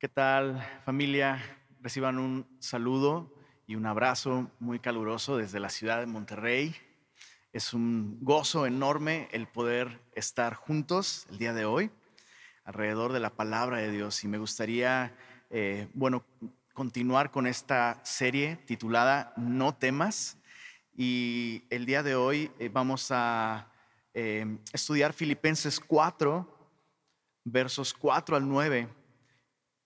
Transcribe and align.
¿Qué 0.00 0.08
tal 0.08 0.66
familia? 0.86 1.42
Reciban 1.82 2.18
un 2.18 2.46
saludo 2.58 3.34
y 3.66 3.74
un 3.74 3.84
abrazo 3.84 4.50
muy 4.58 4.78
caluroso 4.78 5.36
desde 5.36 5.60
la 5.60 5.68
ciudad 5.68 6.00
de 6.00 6.06
Monterrey. 6.06 6.74
Es 7.52 7.74
un 7.74 8.16
gozo 8.22 8.64
enorme 8.64 9.28
el 9.30 9.46
poder 9.46 10.00
estar 10.14 10.54
juntos 10.54 11.26
el 11.28 11.36
día 11.36 11.52
de 11.52 11.66
hoy 11.66 11.90
alrededor 12.64 13.12
de 13.12 13.20
la 13.20 13.28
palabra 13.28 13.76
de 13.76 13.90
Dios 13.90 14.24
y 14.24 14.28
me 14.28 14.38
gustaría, 14.38 15.14
eh, 15.50 15.86
bueno, 15.92 16.24
continuar 16.72 17.30
con 17.30 17.46
esta 17.46 18.00
serie 18.02 18.56
titulada 18.56 19.34
No 19.36 19.74
temas 19.74 20.38
y 20.96 21.64
el 21.68 21.84
día 21.84 22.02
de 22.02 22.14
hoy 22.14 22.50
eh, 22.58 22.70
vamos 22.72 23.08
a 23.10 23.70
eh, 24.14 24.46
estudiar 24.72 25.12
Filipenses 25.12 25.78
4, 25.78 26.70
versos 27.44 27.92
4 27.92 28.36
al 28.36 28.48
9 28.48 28.99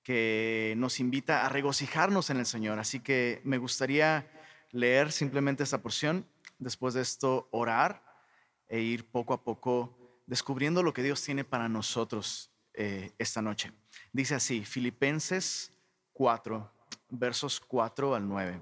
que 0.05 0.75
nos 0.77 1.00
invita 1.00 1.45
a 1.45 1.48
regocijarnos 1.48 2.30
en 2.30 2.37
el 2.37 2.47
Señor. 2.47 2.78
Así 2.78 3.01
que 3.01 3.41
me 3.42 3.59
gustaría 3.59 4.30
leer 4.70 5.11
simplemente 5.11 5.62
esta 5.62 5.83
porción, 5.83 6.28
después 6.59 6.95
de 6.95 7.01
esto 7.01 7.48
orar 7.51 8.05
e 8.69 8.80
ir 8.80 9.06
poco 9.11 9.33
a 9.33 9.42
poco 9.42 10.23
descubriendo 10.27 10.83
lo 10.83 10.92
que 10.92 11.02
Dios 11.02 11.23
tiene 11.23 11.42
para 11.45 11.69
nosotros 11.69 12.52
eh, 12.75 13.12
esta 13.19 13.41
noche. 13.41 13.73
Dice 14.12 14.34
así, 14.34 14.64
Filipenses 14.64 15.73
4, 16.12 16.70
versos 17.09 17.61
4 17.61 18.14
al 18.14 18.28
9. 18.28 18.61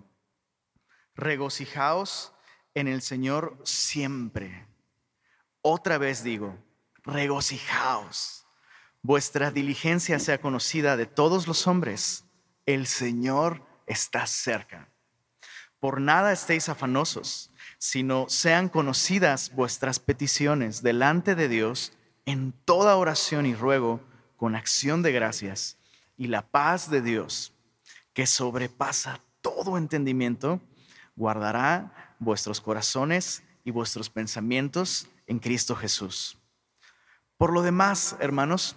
Regocijaos 1.14 2.32
en 2.74 2.88
el 2.88 3.02
Señor 3.02 3.58
siempre. 3.64 4.66
Otra 5.60 5.98
vez 5.98 6.22
digo, 6.22 6.56
regocijaos 7.02 8.41
vuestra 9.02 9.50
diligencia 9.50 10.18
sea 10.18 10.40
conocida 10.40 10.96
de 10.96 11.06
todos 11.06 11.46
los 11.46 11.66
hombres, 11.66 12.24
el 12.66 12.86
Señor 12.86 13.66
está 13.86 14.26
cerca. 14.26 14.88
Por 15.80 16.00
nada 16.00 16.32
estéis 16.32 16.68
afanosos, 16.68 17.50
sino 17.78 18.28
sean 18.28 18.68
conocidas 18.68 19.52
vuestras 19.54 19.98
peticiones 19.98 20.82
delante 20.82 21.34
de 21.34 21.48
Dios 21.48 21.92
en 22.24 22.52
toda 22.64 22.96
oración 22.96 23.46
y 23.46 23.54
ruego 23.54 24.00
con 24.36 24.54
acción 24.54 25.02
de 25.02 25.10
gracias. 25.10 25.78
Y 26.16 26.28
la 26.28 26.42
paz 26.42 26.88
de 26.88 27.02
Dios, 27.02 27.52
que 28.12 28.28
sobrepasa 28.28 29.20
todo 29.40 29.76
entendimiento, 29.76 30.60
guardará 31.16 32.14
vuestros 32.20 32.60
corazones 32.60 33.42
y 33.64 33.72
vuestros 33.72 34.08
pensamientos 34.08 35.08
en 35.26 35.40
Cristo 35.40 35.74
Jesús. 35.74 36.38
Por 37.36 37.52
lo 37.52 37.62
demás, 37.62 38.14
hermanos, 38.20 38.76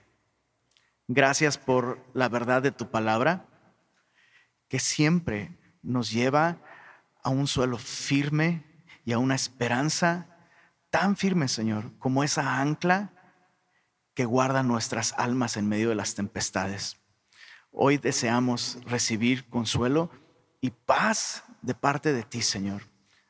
Gracias 1.13 1.57
por 1.57 2.01
la 2.13 2.29
verdad 2.29 2.61
de 2.61 2.71
tu 2.71 2.89
palabra, 2.89 3.45
que 4.69 4.79
siempre 4.79 5.59
nos 5.83 6.09
lleva 6.09 6.59
a 7.21 7.29
un 7.29 7.47
suelo 7.47 7.77
firme 7.77 8.63
y 9.03 9.11
a 9.11 9.17
una 9.17 9.35
esperanza 9.35 10.27
tan 10.89 11.17
firme, 11.17 11.49
Señor, 11.49 11.91
como 11.99 12.23
esa 12.23 12.61
ancla 12.61 13.11
que 14.13 14.23
guarda 14.23 14.63
nuestras 14.63 15.13
almas 15.17 15.57
en 15.57 15.67
medio 15.67 15.89
de 15.89 15.95
las 15.95 16.15
tempestades. 16.15 16.95
Hoy 17.71 17.97
deseamos 17.97 18.77
recibir 18.85 19.49
consuelo 19.49 20.09
y 20.61 20.69
paz 20.69 21.43
de 21.61 21.73
parte 21.73 22.13
de 22.13 22.23
ti, 22.23 22.41
Señor. 22.41 22.83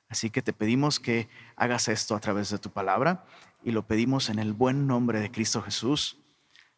Así 0.08 0.30
que 0.30 0.44
te 0.44 0.54
pedimos 0.54 1.00
que 1.00 1.30
hagas 1.56 1.88
esto 1.88 2.14
a 2.16 2.20
través 2.20 2.52
de 2.52 2.60
tu 2.60 2.70
palabra 2.70 3.26
y 3.64 3.72
lo 3.72 3.88
pedimos 3.88 4.30
en 4.30 4.38
el 4.38 4.54
buen 4.54 4.86
nombre 4.86 5.20
de 5.20 5.32
Cristo 5.32 5.64
Jesús. 5.64 6.20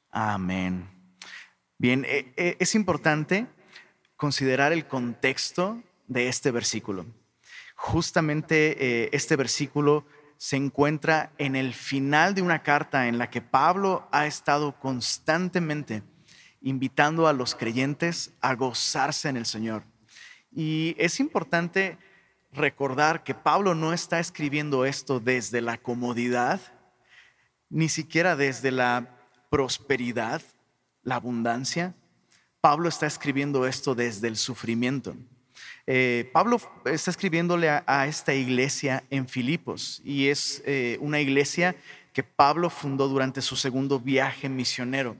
Amén. 0.09 1.02
Bien, 1.83 2.05
eh, 2.07 2.31
eh, 2.37 2.55
es 2.59 2.75
importante 2.75 3.45
considerar 4.15 4.71
el 4.71 4.87
contexto 4.87 5.83
de 6.07 6.29
este 6.29 6.49
versículo. 6.49 7.05
Justamente 7.75 8.77
eh, 9.03 9.09
este 9.11 9.35
versículo 9.35 10.05
se 10.37 10.55
encuentra 10.55 11.33
en 11.37 11.57
el 11.57 11.73
final 11.73 12.35
de 12.35 12.41
una 12.41 12.63
carta 12.63 13.09
en 13.09 13.17
la 13.17 13.29
que 13.29 13.41
Pablo 13.41 14.07
ha 14.13 14.27
estado 14.27 14.79
constantemente 14.79 16.03
invitando 16.61 17.27
a 17.27 17.33
los 17.33 17.53
creyentes 17.53 18.31
a 18.39 18.55
gozarse 18.55 19.27
en 19.27 19.35
el 19.35 19.45
Señor. 19.45 19.83
Y 20.53 20.95
es 20.97 21.19
importante 21.19 21.97
recordar 22.53 23.25
que 23.25 23.35
Pablo 23.35 23.75
no 23.75 23.91
está 23.91 24.21
escribiendo 24.21 24.85
esto 24.85 25.19
desde 25.19 25.59
la 25.59 25.77
comodidad, 25.77 26.61
ni 27.69 27.89
siquiera 27.89 28.37
desde 28.37 28.71
la 28.71 29.17
prosperidad, 29.49 30.41
la 31.03 31.15
abundancia. 31.15 31.93
Pablo 32.61 32.89
está 32.89 33.05
escribiendo 33.07 33.67
esto 33.67 33.95
desde 33.95 34.27
el 34.27 34.37
sufrimiento. 34.37 35.15
Eh, 35.85 36.29
Pablo 36.31 36.61
está 36.85 37.11
escribiéndole 37.11 37.69
a, 37.69 38.07
esta 38.07 38.33
iglesia 38.33 39.03
en 39.09 39.27
Filipos 39.27 40.01
y 40.05 40.27
es 40.27 40.63
eh, 40.65 40.97
una 41.01 41.19
iglesia 41.19 41.75
que 42.13 42.23
Pablo 42.23 42.69
fundó 42.69 43.09
durante 43.09 43.41
su 43.41 43.55
segundo 43.55 43.99
viaje 43.99 44.47
misionero. 44.47 45.17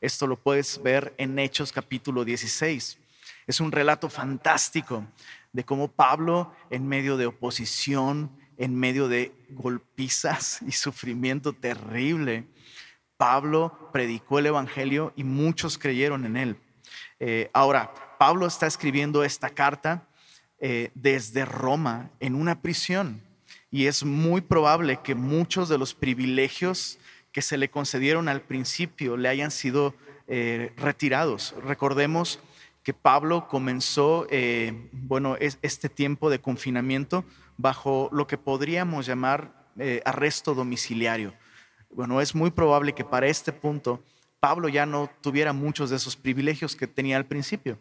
Esto 0.00 0.26
lo 0.26 0.36
puedes 0.36 0.82
ver 0.82 1.14
en 1.16 1.38
Hechos 1.38 1.72
capítulo 1.72 2.24
16. 2.24 2.98
Es 3.46 3.60
un 3.60 3.72
relato 3.72 4.10
fantástico 4.10 5.06
de 5.52 5.64
cómo 5.64 5.88
Pablo, 5.88 6.54
en 6.70 6.86
medio 6.86 7.16
de 7.16 7.26
oposición, 7.26 8.30
en 8.58 8.74
medio 8.74 9.08
de 9.08 9.32
golpizas 9.50 10.60
y 10.66 10.72
sufrimiento 10.72 11.52
terrible, 11.52 12.44
Pablo 13.22 13.88
predicó 13.92 14.40
el 14.40 14.46
Evangelio 14.46 15.12
y 15.14 15.22
muchos 15.22 15.78
creyeron 15.78 16.26
en 16.26 16.36
él. 16.36 16.56
Eh, 17.20 17.50
ahora, 17.52 17.94
Pablo 18.18 18.48
está 18.48 18.66
escribiendo 18.66 19.22
esta 19.22 19.50
carta 19.50 20.08
eh, 20.58 20.90
desde 20.96 21.44
Roma 21.44 22.10
en 22.18 22.34
una 22.34 22.60
prisión 22.60 23.22
y 23.70 23.86
es 23.86 24.04
muy 24.04 24.40
probable 24.40 24.98
que 25.04 25.14
muchos 25.14 25.68
de 25.68 25.78
los 25.78 25.94
privilegios 25.94 26.98
que 27.30 27.42
se 27.42 27.58
le 27.58 27.70
concedieron 27.70 28.26
al 28.26 28.40
principio 28.40 29.16
le 29.16 29.28
hayan 29.28 29.52
sido 29.52 29.94
eh, 30.26 30.72
retirados. 30.76 31.54
Recordemos 31.62 32.40
que 32.82 32.92
Pablo 32.92 33.46
comenzó, 33.46 34.26
bueno, 34.90 35.36
este 35.38 35.88
tiempo 35.88 36.28
de 36.28 36.40
confinamiento 36.40 37.24
bajo 37.56 38.08
lo 38.10 38.26
que 38.26 38.36
podríamos 38.36 39.06
llamar 39.06 39.68
arresto 40.04 40.56
domiciliario. 40.56 41.32
Bueno, 41.92 42.20
es 42.20 42.34
muy 42.34 42.50
probable 42.50 42.94
que 42.94 43.04
para 43.04 43.26
este 43.26 43.52
punto 43.52 44.02
Pablo 44.40 44.68
ya 44.68 44.86
no 44.86 45.10
tuviera 45.20 45.52
muchos 45.52 45.90
de 45.90 45.96
esos 45.96 46.16
privilegios 46.16 46.74
que 46.74 46.86
tenía 46.86 47.16
al 47.16 47.26
principio. 47.26 47.78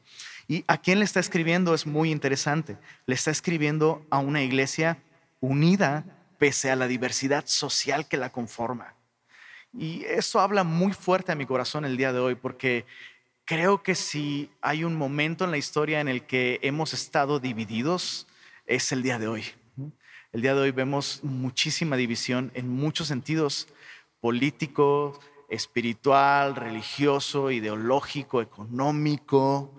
Y 0.47 0.65
a 0.67 0.77
quién 0.77 0.99
le 0.99 1.05
está 1.05 1.19
escribiendo 1.19 1.73
es 1.73 1.87
muy 1.87 2.11
interesante. 2.11 2.77
Le 3.05 3.15
está 3.15 3.31
escribiendo 3.31 4.05
a 4.09 4.19
una 4.19 4.43
iglesia 4.43 4.97
unida 5.39 6.05
pese 6.37 6.69
a 6.69 6.75
la 6.75 6.87
diversidad 6.87 7.45
social 7.47 8.07
que 8.07 8.17
la 8.17 8.31
conforma. 8.31 8.95
Y 9.73 10.03
eso 10.03 10.41
habla 10.41 10.63
muy 10.63 10.91
fuerte 10.91 11.31
a 11.31 11.35
mi 11.35 11.45
corazón 11.45 11.85
el 11.85 11.95
día 11.95 12.11
de 12.11 12.19
hoy 12.19 12.35
porque 12.35 12.85
creo 13.45 13.81
que 13.81 13.95
si 13.95 14.51
hay 14.61 14.83
un 14.83 14.95
momento 14.95 15.45
en 15.45 15.51
la 15.51 15.57
historia 15.57 16.01
en 16.01 16.09
el 16.09 16.25
que 16.25 16.59
hemos 16.63 16.93
estado 16.93 17.39
divididos, 17.39 18.27
es 18.67 18.91
el 18.91 19.03
día 19.03 19.19
de 19.19 19.27
hoy. 19.27 19.45
El 20.33 20.41
día 20.41 20.53
de 20.53 20.61
hoy 20.61 20.71
vemos 20.71 21.21
muchísima 21.23 21.95
división 21.95 22.51
en 22.53 22.69
muchos 22.69 23.07
sentidos 23.07 23.67
político, 24.21 25.19
espiritual, 25.49 26.55
religioso, 26.55 27.51
ideológico, 27.51 28.41
económico. 28.41 29.73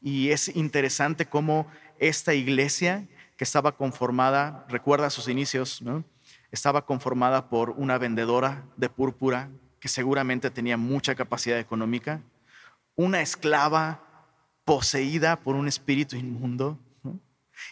Y 0.00 0.30
es 0.30 0.54
interesante 0.56 1.26
cómo 1.26 1.68
esta 1.98 2.34
iglesia 2.34 3.06
que 3.36 3.44
estaba 3.44 3.76
conformada, 3.76 4.66
recuerda 4.68 5.10
sus 5.10 5.28
inicios, 5.28 5.82
estaba 6.50 6.84
conformada 6.84 7.48
por 7.48 7.70
una 7.70 7.98
vendedora 7.98 8.64
de 8.76 8.88
púrpura 8.88 9.50
que 9.78 9.88
seguramente 9.88 10.50
tenía 10.50 10.76
mucha 10.76 11.14
capacidad 11.14 11.58
económica, 11.58 12.20
una 12.94 13.20
esclava 13.20 14.02
poseída 14.64 15.36
por 15.36 15.56
un 15.56 15.66
espíritu 15.66 16.16
inmundo 16.16 16.78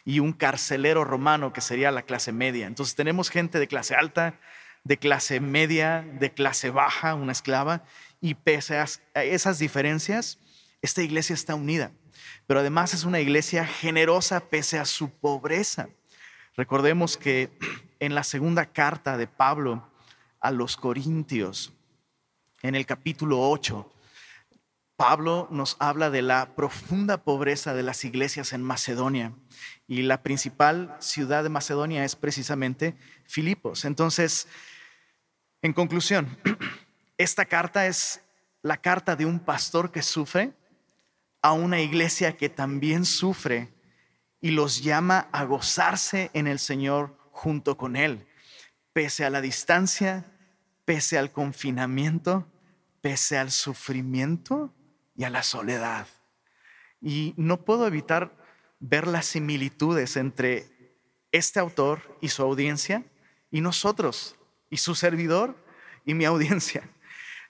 y 0.05 0.19
un 0.19 0.33
carcelero 0.33 1.05
romano 1.05 1.53
que 1.53 1.61
sería 1.61 1.91
la 1.91 2.03
clase 2.03 2.33
media. 2.33 2.67
Entonces 2.67 2.95
tenemos 2.95 3.31
gente 3.31 3.59
de 3.59 3.69
clase 3.69 3.95
alta, 3.95 4.35
de 4.85 4.99
clase 4.99 5.41
media, 5.41 6.07
de 6.19 6.33
clase 6.33 6.71
baja, 6.71 7.15
una 7.15 7.33
esclava, 7.33 7.85
y 8.21 8.35
pese 8.35 8.77
a 8.77 8.87
esas 9.25 9.59
diferencias, 9.59 10.39
Esta 10.83 11.03
iglesia 11.03 11.35
está 11.35 11.55
unida, 11.55 11.93
pero 12.47 12.61
además 12.61 12.95
es 12.95 13.05
una 13.05 13.21
iglesia 13.21 13.67
generosa 13.67 14.41
pese 14.41 14.79
a 14.79 14.87
su 14.87 15.11
pobreza. 15.11 15.91
Recordemos 16.57 17.19
que 17.19 17.51
en 17.99 18.15
la 18.15 18.25
segunda 18.25 18.65
carta 18.65 19.19
de 19.19 19.27
Pablo 19.27 19.87
a 20.41 20.51
los 20.51 20.79
Corintios, 20.79 21.75
en 22.63 22.75
el 22.75 22.87
capítulo 22.87 23.51
8, 23.51 23.93
Pablo 24.97 25.49
nos 25.51 25.77
habla 25.81 26.09
de 26.09 26.23
la 26.23 26.55
profunda 26.55 27.25
pobreza 27.25 27.75
de 27.75 27.83
las 27.83 28.05
iglesias 28.05 28.55
en 28.55 28.63
Macedonia 28.63 29.33
y 29.87 30.03
la 30.03 30.23
principal 30.23 30.97
ciudad 30.99 31.43
de 31.43 31.49
Macedonia 31.51 32.05
es 32.05 32.17
precisamente 32.17 32.95
Filipos. 33.27 33.85
Entonces, 33.85 34.49
en 35.63 35.73
conclusión, 35.73 36.39
esta 37.19 37.45
carta 37.45 37.87
es 37.87 38.23
la 38.63 38.79
carta 38.79 39.17
de 39.17 39.27
un 39.27 39.41
pastor 39.41 39.91
que 39.91 40.03
sufre 40.03 40.53
a 41.43 41.53
una 41.53 41.81
iglesia 41.81 42.37
que 42.37 42.49
también 42.49 43.05
sufre 43.05 43.73
y 44.41 44.51
los 44.51 44.83
llama 44.83 45.29
a 45.33 45.45
gozarse 45.45 46.31
en 46.35 46.47
el 46.47 46.59
Señor 46.59 47.17
junto 47.31 47.77
con 47.77 47.97
Él, 47.97 48.27
pese 48.93 49.25
a 49.25 49.31
la 49.31 49.41
distancia, 49.41 50.27
pese 50.85 51.19
al 51.19 51.31
confinamiento, 51.31 52.47
pese 53.01 53.39
al 53.39 53.51
sufrimiento 53.51 54.75
y 55.15 55.25
a 55.25 55.31
la 55.31 55.43
soledad. 55.43 56.07
Y 57.01 57.35
no 57.37 57.65
puedo 57.65 57.87
evitar 57.87 58.37
ver 58.79 59.07
las 59.07 59.27
similitudes 59.27 60.17
entre 60.17 60.97
este 61.33 61.61
autor 61.61 62.19
y 62.21 62.29
su 62.29 62.43
audiencia 62.43 63.05
y 63.51 63.61
nosotros 63.61 64.37
y 64.71 64.79
su 64.79 64.95
servidor 64.95 65.57
y 66.07 66.15
mi 66.15 66.25
audiencia. 66.25 66.89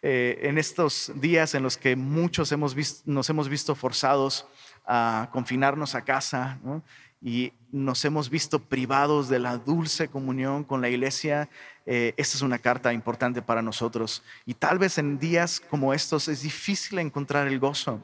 Eh, 0.03 0.49
en 0.49 0.57
estos 0.57 1.13
días 1.17 1.55
en 1.55 1.63
los 1.63 1.77
que 1.77 1.95
muchos 1.95 2.51
hemos 2.53 2.75
nos 3.05 3.29
hemos 3.29 3.51
visto 3.51 3.75
forzados 3.75 4.47
a 4.87 5.29
confinarnos 5.31 5.95
a 5.95 6.07
casa 6.07 6.59
y 7.21 7.53
nos 7.71 8.05
hemos 8.05 8.31
visto 8.31 8.61
privados 8.61 9.29
de 9.29 9.39
la 9.39 9.59
dulce 9.59 10.09
comunión 10.09 10.65
con 10.65 10.81
la 10.81 10.89
iglesia, 10.89 11.51
eh, 11.87 12.15
esta 12.17 12.37
es 12.37 12.43
una 12.43 12.59
carta 12.59 12.93
importante 12.93 13.43
para 13.43 13.63
nosotros. 13.63 14.23
Y 14.47 14.55
tal 14.55 14.79
vez 14.79 14.97
en 14.99 15.19
días 15.19 15.61
como 15.61 15.93
estos 15.93 16.29
es 16.29 16.43
difícil 16.43 16.99
encontrar 16.99 17.47
el 17.47 17.59
gozo. 17.59 18.01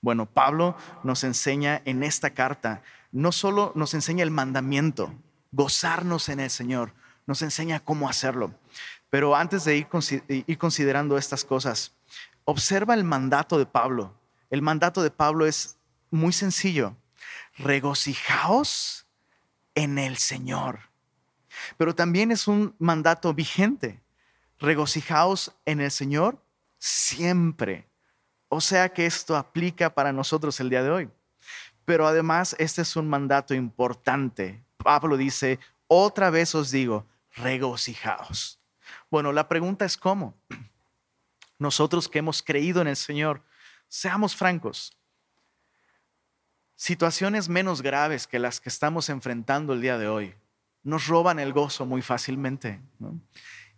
Bueno, 0.00 0.26
Pablo 0.26 0.76
nos 1.02 1.24
enseña 1.24 1.82
en 1.84 2.02
esta 2.02 2.30
carta, 2.30 2.82
no 3.12 3.32
solo 3.32 3.72
nos 3.74 3.94
enseña 3.94 4.22
el 4.22 4.30
mandamiento, 4.30 5.12
gozarnos 5.52 6.28
en 6.28 6.40
el 6.40 6.50
Señor, 6.50 6.92
nos 7.26 7.42
enseña 7.42 7.80
cómo 7.80 8.08
hacerlo. 8.08 8.54
Pero 9.10 9.34
antes 9.34 9.64
de 9.64 9.76
ir, 9.76 10.58
considerando 10.58 11.18
estas 11.18 11.44
cosas, 11.44 11.92
observa 12.44 12.94
el 12.94 13.04
mandato 13.04 13.58
de 13.58 13.66
Pablo. 13.66 14.14
El 14.50 14.62
mandato 14.62 15.02
de 15.02 15.10
Pablo 15.10 15.46
es 15.46 15.76
muy 16.10 16.32
sencillo. 16.32 16.96
Regocijaos 17.58 19.06
en 19.74 19.98
el 19.98 20.16
Señor. 20.16 20.90
Pero 21.76 21.94
también 21.94 22.30
es 22.30 22.46
un 22.46 22.74
mandato 22.78 23.34
vigente. 23.34 24.00
Regocijaos 24.60 25.52
en 25.66 25.80
el 25.80 25.90
Señor 25.90 26.40
siempre. 26.78 27.88
O 28.48 28.60
sea 28.60 28.92
que 28.92 29.06
esto 29.06 29.36
aplica 29.36 29.94
para 29.94 30.12
nosotros 30.12 30.58
el 30.60 30.70
día 30.70 30.82
de 30.82 30.90
hoy. 30.90 31.10
Pero 31.84 32.06
además 32.06 32.54
este 32.58 32.82
es 32.82 32.94
un 32.94 33.08
mandato 33.08 33.54
importante. 33.54 34.64
Pablo 34.76 35.16
dice, 35.16 35.58
otra 35.88 36.30
vez 36.30 36.54
os 36.54 36.70
digo, 36.70 37.06
regocijaos. 37.34 38.59
Bueno, 39.10 39.32
la 39.32 39.48
pregunta 39.48 39.84
es 39.84 39.96
cómo. 39.96 40.34
Nosotros 41.58 42.08
que 42.08 42.20
hemos 42.20 42.42
creído 42.42 42.80
en 42.80 42.88
el 42.88 42.96
Señor, 42.96 43.42
seamos 43.88 44.36
francos, 44.36 44.96
situaciones 46.76 47.48
menos 47.48 47.82
graves 47.82 48.26
que 48.26 48.38
las 48.38 48.60
que 48.60 48.68
estamos 48.68 49.08
enfrentando 49.08 49.74
el 49.74 49.82
día 49.82 49.98
de 49.98 50.08
hoy 50.08 50.34
nos 50.82 51.08
roban 51.08 51.38
el 51.38 51.52
gozo 51.52 51.84
muy 51.84 52.02
fácilmente. 52.02 52.80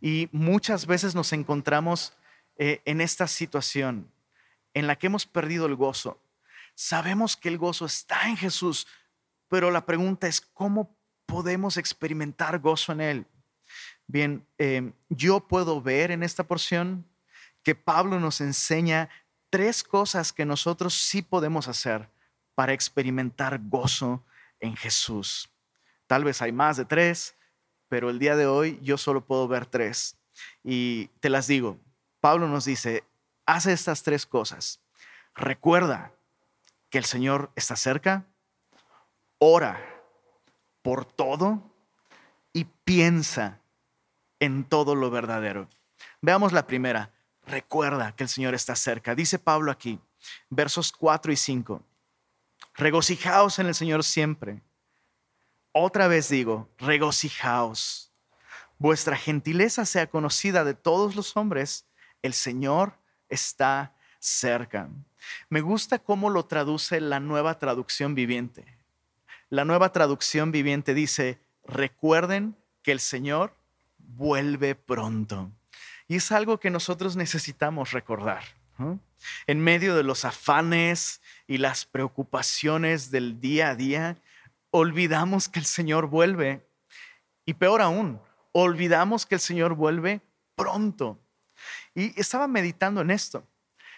Y 0.00 0.28
muchas 0.32 0.86
veces 0.86 1.14
nos 1.14 1.32
encontramos 1.32 2.12
eh, 2.56 2.80
en 2.84 3.00
esta 3.00 3.26
situación 3.26 4.08
en 4.74 4.86
la 4.86 4.96
que 4.96 5.08
hemos 5.08 5.26
perdido 5.26 5.66
el 5.66 5.74
gozo. 5.74 6.20
Sabemos 6.74 7.36
que 7.36 7.48
el 7.48 7.58
gozo 7.58 7.86
está 7.86 8.28
en 8.28 8.36
Jesús, 8.36 8.86
pero 9.48 9.70
la 9.70 9.84
pregunta 9.84 10.28
es, 10.28 10.40
¿cómo 10.40 10.96
podemos 11.26 11.76
experimentar 11.76 12.58
gozo 12.60 12.92
en 12.92 13.00
Él? 13.00 13.26
Bien, 14.06 14.46
em, 14.58 14.92
yo 15.08 15.40
puedo 15.40 15.80
ver 15.80 16.10
en 16.10 16.22
esta 16.22 16.44
porción 16.44 17.06
que 17.62 17.74
Pablo 17.74 18.18
nos 18.20 18.40
enseña 18.40 19.08
tres 19.50 19.82
cosas 19.82 20.32
que 20.32 20.44
nosotros 20.44 20.94
sí 20.94 21.22
podemos 21.22 21.68
hacer 21.68 22.08
para 22.54 22.72
experimentar 22.72 23.60
gozo 23.62 24.24
en 24.60 24.76
Jesús. 24.76 25.48
Tal 26.06 26.24
vez 26.24 26.42
hay 26.42 26.52
más 26.52 26.76
de 26.76 26.84
tres, 26.84 27.34
pero 27.88 28.10
el 28.10 28.18
día 28.18 28.36
de 28.36 28.46
hoy 28.46 28.78
yo 28.82 28.98
solo 28.98 29.24
puedo 29.24 29.48
ver 29.48 29.66
tres. 29.66 30.16
Y 30.64 31.06
te 31.20 31.28
las 31.28 31.46
digo, 31.46 31.78
Pablo 32.20 32.48
nos 32.48 32.64
dice, 32.64 33.04
haz 33.46 33.66
estas 33.66 34.02
tres 34.02 34.26
cosas. 34.26 34.80
Recuerda 35.34 36.12
que 36.90 36.98
el 36.98 37.04
Señor 37.04 37.50
está 37.56 37.76
cerca, 37.76 38.26
ora 39.38 39.80
por 40.82 41.04
todo 41.04 41.62
y 42.52 42.64
piensa 42.64 43.61
en 44.42 44.64
todo 44.64 44.96
lo 44.96 45.08
verdadero. 45.08 45.68
Veamos 46.20 46.52
la 46.52 46.66
primera. 46.66 47.12
Recuerda 47.46 48.16
que 48.16 48.24
el 48.24 48.28
Señor 48.28 48.56
está 48.56 48.74
cerca. 48.74 49.14
Dice 49.14 49.38
Pablo 49.38 49.70
aquí, 49.70 50.00
versos 50.50 50.90
4 50.90 51.30
y 51.30 51.36
5. 51.36 51.80
Regocijaos 52.74 53.60
en 53.60 53.68
el 53.68 53.74
Señor 53.76 54.02
siempre. 54.02 54.60
Otra 55.70 56.08
vez 56.08 56.28
digo, 56.28 56.68
regocijaos. 56.78 58.10
Vuestra 58.78 59.16
gentileza 59.16 59.86
sea 59.86 60.10
conocida 60.10 60.64
de 60.64 60.74
todos 60.74 61.14
los 61.14 61.36
hombres. 61.36 61.86
El 62.20 62.32
Señor 62.32 62.98
está 63.28 63.94
cerca. 64.18 64.88
Me 65.50 65.60
gusta 65.60 66.00
cómo 66.00 66.30
lo 66.30 66.46
traduce 66.46 67.00
la 67.00 67.20
nueva 67.20 67.60
traducción 67.60 68.16
viviente. 68.16 68.76
La 69.50 69.64
nueva 69.64 69.92
traducción 69.92 70.50
viviente 70.50 70.94
dice, 70.94 71.38
recuerden 71.64 72.56
que 72.82 72.90
el 72.90 72.98
Señor 72.98 73.61
vuelve 74.16 74.74
pronto. 74.74 75.50
Y 76.08 76.16
es 76.16 76.32
algo 76.32 76.58
que 76.58 76.70
nosotros 76.70 77.16
necesitamos 77.16 77.92
recordar. 77.92 78.44
En 79.46 79.60
medio 79.60 79.94
de 79.94 80.02
los 80.02 80.24
afanes 80.24 81.20
y 81.46 81.58
las 81.58 81.84
preocupaciones 81.84 83.10
del 83.10 83.38
día 83.38 83.70
a 83.70 83.74
día, 83.76 84.16
olvidamos 84.70 85.48
que 85.48 85.60
el 85.60 85.66
Señor 85.66 86.08
vuelve. 86.08 86.66
Y 87.46 87.54
peor 87.54 87.80
aún, 87.80 88.20
olvidamos 88.52 89.26
que 89.26 89.36
el 89.36 89.40
Señor 89.40 89.74
vuelve 89.74 90.20
pronto. 90.56 91.20
Y 91.94 92.18
estaba 92.20 92.48
meditando 92.48 93.00
en 93.00 93.10
esto. 93.10 93.46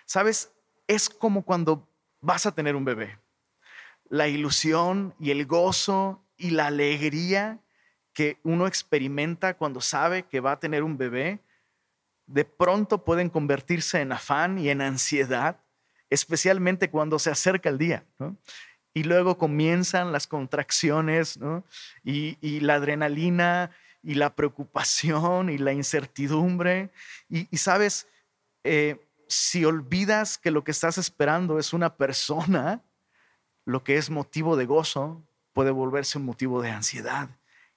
Sabes, 0.04 0.52
es 0.87 1.09
como 1.09 1.42
cuando 1.42 1.88
vas 2.21 2.47
a 2.47 2.54
tener 2.54 2.76
un 2.76 2.85
bebé. 2.85 3.18
La 4.09 4.28
ilusión 4.28 5.14
y 5.18 5.30
el 5.30 5.47
gozo 5.47 6.23
y 6.37 6.50
la 6.50 6.66
alegría 6.66 7.63
que 8.14 8.38
uno 8.44 8.66
experimenta 8.66 9.54
cuando 9.54 9.80
sabe 9.80 10.23
que 10.23 10.40
va 10.40 10.52
a 10.52 10.61
tener 10.61 10.83
un 10.83 10.97
bebé, 10.97 11.40
de 12.26 12.44
pronto 12.44 13.04
pueden 13.04 13.28
convertirse 13.28 14.00
en 14.00 14.12
afán 14.12 14.59
y 14.59 14.71
en 14.71 14.80
ansiedad, 14.80 15.61
especialmente 16.09 16.88
cuando 16.90 17.18
se 17.18 17.30
acerca 17.30 17.68
el 17.68 17.76
día. 17.76 18.04
Y 18.94 19.02
luego 19.02 19.37
comienzan 19.37 20.12
las 20.12 20.26
contracciones 20.26 21.38
y, 22.04 22.61
la 22.61 22.75
adrenalina 22.75 23.73
y 24.02 24.14
la 24.14 24.35
preocupación 24.35 25.50
y 25.50 25.59
la 25.59 25.73
incertidumbre. 25.73 26.90
Y, 27.28 27.56
sabes, 27.56 28.06
eh, 28.62 29.04
si 29.26 29.64
olvidas 29.64 30.38
que 30.38 30.52
lo 30.52 30.62
que 30.62 30.71
estás 30.71 30.99
esperando 30.99 31.59
es 31.59 31.73
una 31.73 31.97
persona, 31.97 32.80
lo 33.64 33.83
que 33.83 33.97
es 33.97 34.09
motivo 34.09 34.56
de 34.56 34.66
gozo 34.66 35.23
puede 35.52 35.73
volverse 35.73 36.18
un 36.18 36.26
motivo 36.26 36.62
de 36.62 36.71
ansiedad. 36.71 37.28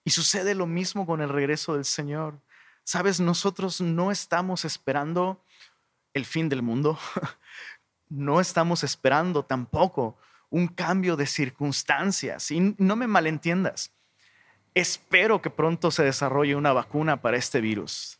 Y 0.08 0.12
sucede 0.12 0.56
lo 0.56 0.68
mismo 0.68 1.06
con 1.06 1.20
el 1.20 1.28
regreso 1.28 1.74
del 1.74 1.84
Señor. 1.84 2.40
Sabes, 2.86 3.20
nosotros 3.20 3.82
no 3.82 4.10
estamos 4.10 4.64
esperando 4.64 5.44
el 6.14 6.24
fin 6.24 6.48
del 6.48 6.62
mundo, 6.62 6.98
no 8.08 8.40
estamos 8.40 8.86
esperando 8.86 9.44
tampoco 9.44 10.18
un 10.50 10.70
cambio 10.70 11.18
de 11.18 11.26
circunstancias. 11.26 12.52
Y 12.52 12.74
no 12.78 12.96
me 12.96 13.06
malentiendas, 13.06 13.92
espero 14.74 15.42
que 15.42 15.50
pronto 15.50 15.92
se 15.92 16.06
desarrolle 16.06 16.56
una 16.56 16.72
vacuna 16.72 17.22
para 17.22 17.36
este 17.36 17.60
virus. 17.60 18.18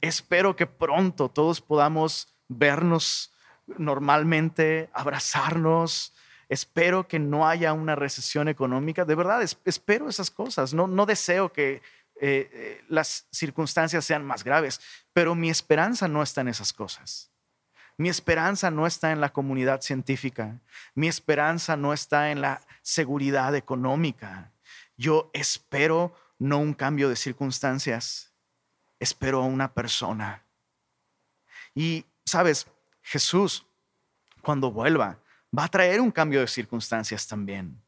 Espero 0.00 0.56
que 0.56 0.66
pronto 0.66 1.28
todos 1.28 1.60
podamos 1.60 2.34
vernos 2.48 3.30
normalmente, 3.76 4.88
abrazarnos, 4.94 6.14
Espero 6.48 7.08
que 7.08 7.18
no 7.18 7.48
haya 7.48 7.72
una 7.72 7.96
recesión 7.96 8.48
económica. 8.48 9.04
De 9.04 9.14
verdad, 9.14 9.42
espero 9.42 10.08
esas 10.08 10.30
cosas. 10.30 10.74
No, 10.74 11.06
deseo 11.06 11.52
que 11.52 11.74
eh, 11.74 12.50
eh, 12.52 12.84
las 12.88 13.26
circunstancias 13.30 14.04
sean 14.04 14.24
más 14.24 14.44
graves, 14.44 14.80
pero 15.12 15.34
mi 15.34 15.50
esperanza 15.50 16.08
no 16.08 16.22
está 16.22 16.42
en 16.42 16.48
esas 16.48 16.72
cosas. 16.72 17.30
Mi 17.98 18.08
esperanza 18.08 18.70
no 18.70 18.86
está 18.86 19.10
en 19.10 19.20
la 19.20 19.32
comunidad 19.32 19.80
científica. 19.80 20.60
Mi 20.94 21.08
esperanza 21.08 21.76
no 21.76 21.92
está 21.92 22.30
en 22.30 22.42
la 22.42 22.60
seguridad 22.82 23.54
económica. 23.56 24.52
Yo 24.96 25.30
espero 25.32 26.14
no 26.38 26.58
un 26.58 26.74
cambio 26.74 27.08
de 27.08 27.16
circunstancias, 27.16 28.32
espero 29.00 29.42
a 29.42 29.46
una 29.46 29.72
persona. 29.72 30.44
Y, 31.74 32.04
sabes, 32.24 32.66
Jesús, 33.02 33.66
cuando 34.42 34.70
vuelva, 34.70 35.18
va 35.56 35.64
a 35.64 35.68
traer 35.68 36.00
un 36.00 36.10
cambio 36.10 36.40
de 36.40 36.48
circunstancias 36.48 37.26
también. 37.26 37.80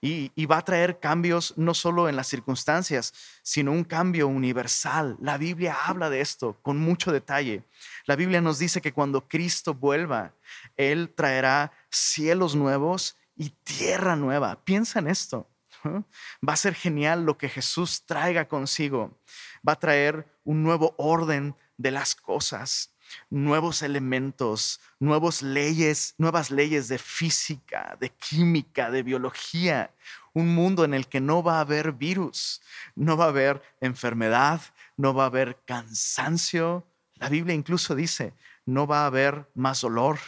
Y, 0.00 0.46
va 0.46 0.58
a 0.58 0.64
traer 0.64 1.00
cambios 1.00 1.54
no 1.56 1.74
solo 1.74 2.08
en 2.08 2.14
las 2.14 2.28
circunstancias, 2.28 3.12
sino 3.42 3.72
un 3.72 3.82
cambio 3.82 4.28
universal. 4.28 5.16
La 5.20 5.38
Biblia 5.38 5.76
habla 5.86 6.08
de 6.08 6.20
esto 6.20 6.56
con 6.62 6.78
mucho 6.78 7.10
detalle. 7.10 7.64
La 8.06 8.14
Biblia 8.14 8.40
nos 8.40 8.60
dice 8.60 8.80
que 8.80 8.92
cuando 8.92 9.26
Cristo 9.26 9.74
vuelva, 9.74 10.34
Él 10.76 11.12
traerá 11.16 11.72
cielos 11.90 12.54
nuevos 12.54 13.16
y 13.34 13.50
tierra 13.50 14.14
nueva. 14.14 14.62
Piensa 14.64 15.00
en 15.00 15.08
esto. 15.08 15.50
Va 16.48 16.52
a 16.52 16.56
ser 16.56 16.74
genial 16.74 17.24
lo 17.24 17.36
que 17.36 17.48
Jesús 17.48 18.04
traiga 18.06 18.46
consigo. 18.46 19.18
Va 19.66 19.72
a 19.72 19.80
traer 19.80 20.28
un 20.44 20.62
nuevo 20.62 20.94
orden 20.96 21.56
de 21.76 21.90
las 21.90 22.14
cosas 22.14 22.94
nuevos 23.30 23.82
elementos, 23.82 24.80
nuevas 24.98 25.42
leyes, 25.42 26.14
nuevas 26.18 26.50
leyes 26.50 26.88
de 26.88 26.98
física, 26.98 27.96
de 28.00 28.10
química, 28.10 28.90
de 28.90 29.02
biología, 29.02 29.94
un 30.32 30.54
mundo 30.54 30.84
en 30.84 30.94
el 30.94 31.08
que 31.08 31.20
no 31.20 31.42
va 31.42 31.58
a 31.58 31.60
haber 31.60 31.92
virus, 31.92 32.62
no 32.94 33.16
va 33.16 33.26
a 33.26 33.28
haber 33.28 33.62
enfermedad, 33.80 34.60
no 34.96 35.14
va 35.14 35.24
a 35.24 35.26
haber 35.26 35.58
cansancio. 35.64 36.86
La 37.14 37.28
Biblia 37.28 37.54
incluso 37.54 37.94
dice, 37.94 38.34
no 38.64 38.86
va 38.86 39.02
a 39.02 39.06
haber 39.06 39.48
más 39.54 39.80
dolor, 39.80 40.18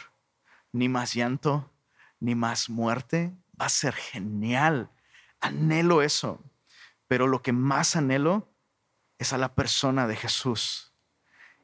ni 0.71 0.89
más 0.89 1.13
llanto, 1.13 1.71
ni 2.19 2.35
más 2.35 2.69
muerte. 2.69 3.31
Va 3.59 3.65
a 3.65 3.69
ser 3.69 3.93
genial. 3.93 4.89
Anhelo 5.39 6.01
eso. 6.01 6.41
Pero 7.07 7.27
lo 7.27 7.41
que 7.41 7.51
más 7.51 7.95
anhelo 7.95 8.47
es 9.19 9.33
a 9.33 9.37
la 9.37 9.53
persona 9.53 10.07
de 10.07 10.15
Jesús 10.15 10.90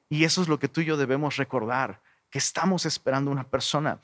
y 0.09 0.23
eso 0.23 0.41
es 0.41 0.47
lo 0.47 0.59
que 0.59 0.67
tú 0.67 0.81
y 0.81 0.85
yo 0.85 0.97
debemos 0.97 1.37
recordar, 1.37 2.01
que 2.29 2.39
estamos 2.39 2.85
esperando 2.85 3.31
una 3.31 3.47
persona. 3.47 3.99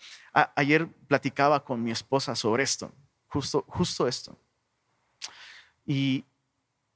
ayer 0.56 0.88
platicaba 1.08 1.64
con 1.64 1.84
mi 1.84 1.92
esposa 1.92 2.36
sobre 2.36 2.64
esto, 2.64 2.92
justo, 3.28 3.64
justo 3.68 4.08
esto. 4.08 4.38
Y, 5.86 6.26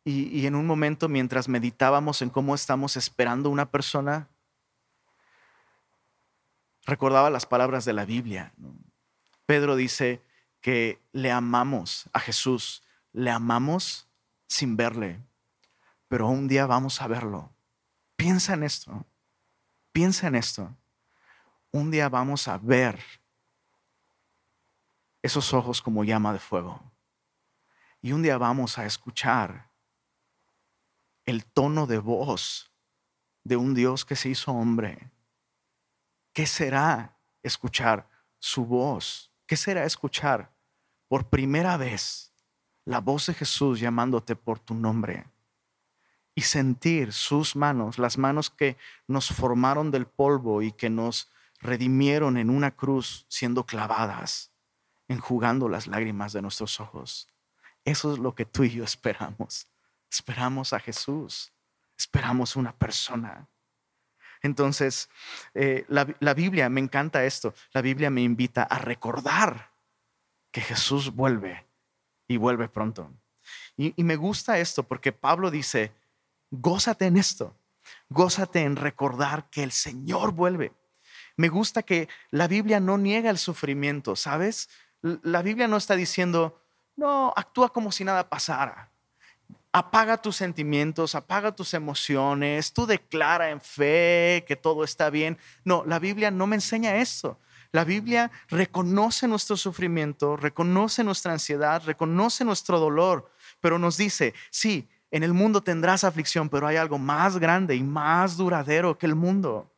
y, 0.03 0.45
en 0.45 0.55
un 0.55 0.65
momento, 0.65 1.09
mientras 1.09 1.49
meditábamos 1.49 2.21
en 2.21 2.29
cómo 2.29 2.55
estamos 2.55 2.95
esperando 2.95 3.49
una 3.49 3.69
persona, 3.69 4.29
recordaba 6.85 7.29
las 7.29 7.45
palabras 7.45 7.83
de 7.83 7.93
la 7.93 8.05
Biblia. 8.05 8.53
Pedro 9.45 9.75
dice 9.75 10.21
que 10.61 10.99
le 11.11 11.31
amamos 11.31 12.09
a 12.13 12.21
Jesús, 12.21 12.83
le 13.11 13.31
amamos 13.31 14.07
sin 14.47 14.77
verle, 14.77 15.19
pero 16.07 16.27
un 16.27 16.47
día 16.47 16.65
vamos 16.65 17.01
a 17.01 17.07
verlo 17.07 17.56
Piensa 18.17 18.55
en 18.55 18.63
esto. 18.63 19.05
Piensa 19.93 20.27
en 20.27 20.36
esto. 20.36 20.75
Un 21.71 21.91
día 21.91 22.09
vamos 22.09 22.47
a 22.47 22.57
ver 22.57 23.00
esos 25.21 25.53
ojos 25.53 25.81
como 25.81 26.03
llama 26.03 26.33
de 26.33 26.39
fuego. 26.39 26.81
Y 28.01 28.12
un 28.12 28.24
día 28.24 28.38
vamos 28.38 28.77
a 28.77 28.86
escuchar 28.86 29.69
el 31.25 31.45
tono 31.45 31.86
de 31.86 32.00
voz 32.00 32.71
de 33.43 33.55
un 33.55 33.75
Dios 33.75 34.03
que 34.03 34.15
se 34.15 34.29
hizo 34.29 34.51
hombre. 34.51 35.12
¿Qué 36.33 36.47
será 36.47 37.17
escuchar 37.43 38.09
su 38.39 38.65
voz? 38.65 39.31
¿Qué 39.45 39.55
será 39.55 39.86
escuchar 39.86 40.51
por 41.07 41.29
primera 41.29 41.77
vez 41.77 42.33
la 42.83 43.00
voz 43.00 43.27
de 43.27 43.36
Jesús 43.36 43.79
llamándote 43.79 44.36
por 44.36 44.59
tu 44.59 44.74
nombre? 44.74 45.27
Y 46.38 46.41
sentir 46.41 47.13
sus 47.13 47.56
manos, 47.56 47.98
las 47.98 48.20
manos 48.20 48.51
que 48.51 48.77
nos 49.08 49.29
formaron 49.29 49.89
del 49.89 50.06
polvo 50.06 50.62
y 50.62 50.72
que 50.72 50.88
nos 50.88 51.32
redimieron 51.62 52.38
en 52.38 52.51
una 52.51 52.75
cruz 52.75 53.25
siendo 53.27 53.65
clavadas, 53.65 54.51
enjugando 55.08 55.67
las 55.67 55.88
lágrimas 55.88 56.34
de 56.34 56.44
nuestros 56.44 56.79
ojos. 56.79 57.27
Eso 57.86 58.13
es 58.13 58.20
lo 58.20 58.36
que 58.36 58.46
tú 58.46 58.63
y 58.63 58.70
yo 58.70 58.84
esperamos. 58.84 59.67
Esperamos 60.12 60.74
a 60.74 60.79
Jesús, 60.79 61.51
esperamos 61.98 62.56
una 62.56 62.72
persona. 62.72 63.48
Entonces, 64.44 65.10
eh, 65.56 65.86
la, 65.88 66.34
Biblia, 66.36 66.70
me 66.70 66.82
encanta 66.82 67.25
esto, 67.25 67.56
la 67.74 67.82
Biblia 67.82 68.12
me 68.12 68.22
invita 68.22 68.62
a 68.62 68.77
recordar 68.77 69.72
que 70.51 70.62
Jesús 70.62 71.15
vuelve 71.15 71.65
y 72.27 72.38
vuelve 72.38 72.70
pronto. 72.70 73.12
y 73.75 74.03
me 74.03 74.17
gusta 74.17 74.60
esto 74.60 74.84
porque 74.84 75.12
Pablo 75.12 75.50
dice, 75.50 75.91
Gózate 76.51 77.06
en 77.06 77.18
esto. 77.18 77.56
Gózate 78.10 78.62
en 78.62 78.75
recordar 78.75 79.50
que 79.50 79.63
el 79.63 79.72
Señor 79.72 80.32
vuelve. 80.32 80.74
Me 81.36 81.50
gusta 81.50 81.84
que 81.84 82.10
la 82.32 82.48
Biblia 82.48 82.80
no 82.80 82.98
niega 82.98 83.30
el 83.30 83.38
sufrimiento, 83.38 84.16
¿sabes? 84.16 84.70
La 85.01 85.42
Biblia 85.42 85.68
no 85.68 85.77
está 85.77 85.96
diciendo, 85.96 86.60
no, 86.96 87.32
actúa 87.36 87.72
como 87.72 87.92
si 87.92 88.04
nada 88.04 88.27
pasara. 88.27 88.89
Apaga 89.72 90.18
tus 90.18 90.36
sentimientos, 90.38 91.13
apaga 91.13 91.56
tus 91.56 91.74
emociones, 91.75 92.74
tú 92.74 92.88
declara 92.88 93.51
en 93.51 93.62
fe 93.62 94.44
que 94.48 94.56
todo 94.56 94.84
está 94.84 95.10
bien. 95.10 95.38
No, 95.63 95.84
la 95.86 96.00
Biblia 96.00 96.32
no 96.32 96.48
me 96.48 96.56
enseña 96.56 96.98
eso. 96.98 97.39
La 97.72 97.84
Biblia 97.84 98.32
reconoce 98.48 99.27
nuestro 99.27 99.58
sufrimiento, 99.58 100.38
reconoce 100.38 101.04
nuestra 101.04 101.34
ansiedad, 101.34 101.84
reconoce 101.86 102.44
nuestro 102.46 102.80
dolor, 102.80 103.30
pero 103.60 103.77
nos 103.77 103.98
dice, 103.98 104.34
sí, 104.50 104.89
en 105.11 105.23
el 105.23 105.33
mundo 105.33 105.61
tendrás 105.61 106.03
aflicción, 106.03 106.49
pero 106.49 106.67
hay 106.67 106.75
algo 106.75 106.97
más 106.97 107.37
grande 107.37 107.75
y 107.75 107.83
más 107.83 108.37
duradero 108.37 108.97
que 108.97 109.05
el 109.05 109.15
mundo. 109.15 109.73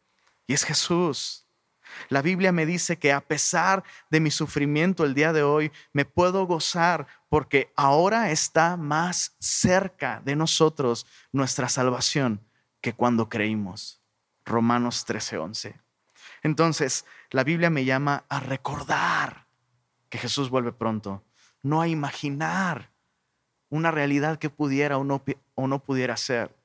Y 0.48 0.54
es 0.54 0.64
Jesús. 0.64 1.46
La 2.08 2.22
Biblia 2.22 2.52
me 2.52 2.66
dice 2.66 2.98
que 2.98 3.12
a 3.12 3.22
pesar 3.22 3.84
de 4.10 4.20
mi 4.20 4.32
sufrimiento 4.32 5.04
el 5.04 5.14
día 5.14 5.34
de 5.34 5.44
hoy, 5.44 5.72
me 5.92 6.06
puedo 6.06 6.46
gozar 6.46 7.08
porque 7.30 7.72
ahora 7.76 8.32
está 8.32 8.78
más 8.78 9.36
cerca 9.40 10.22
de 10.24 10.36
nosotros 10.36 11.06
nuestra 11.32 11.70
salvación 11.70 12.42
que 12.82 12.94
cuando 12.94 13.30
creímos. 13.30 14.02
Romanos 14.46 15.06
13:11. 15.06 15.80
Entonces, 16.42 17.06
la 17.32 17.44
Biblia 17.44 17.70
me 17.70 17.86
llama 17.86 18.26
a 18.30 18.40
recordar 18.40 19.48
que 20.10 20.18
Jesús 20.18 20.50
vuelve 20.50 20.72
pronto, 20.72 21.24
no 21.62 21.82
a 21.82 21.88
imaginar 21.88 22.92
una 23.70 23.92
realidad 23.92 24.40
que 24.40 24.50
pudiera 24.50 24.98
o 24.98 25.04
no, 25.04 25.24
o 25.56 25.68
no 25.68 25.84
pudiera 25.84 26.18
ser. 26.18 26.56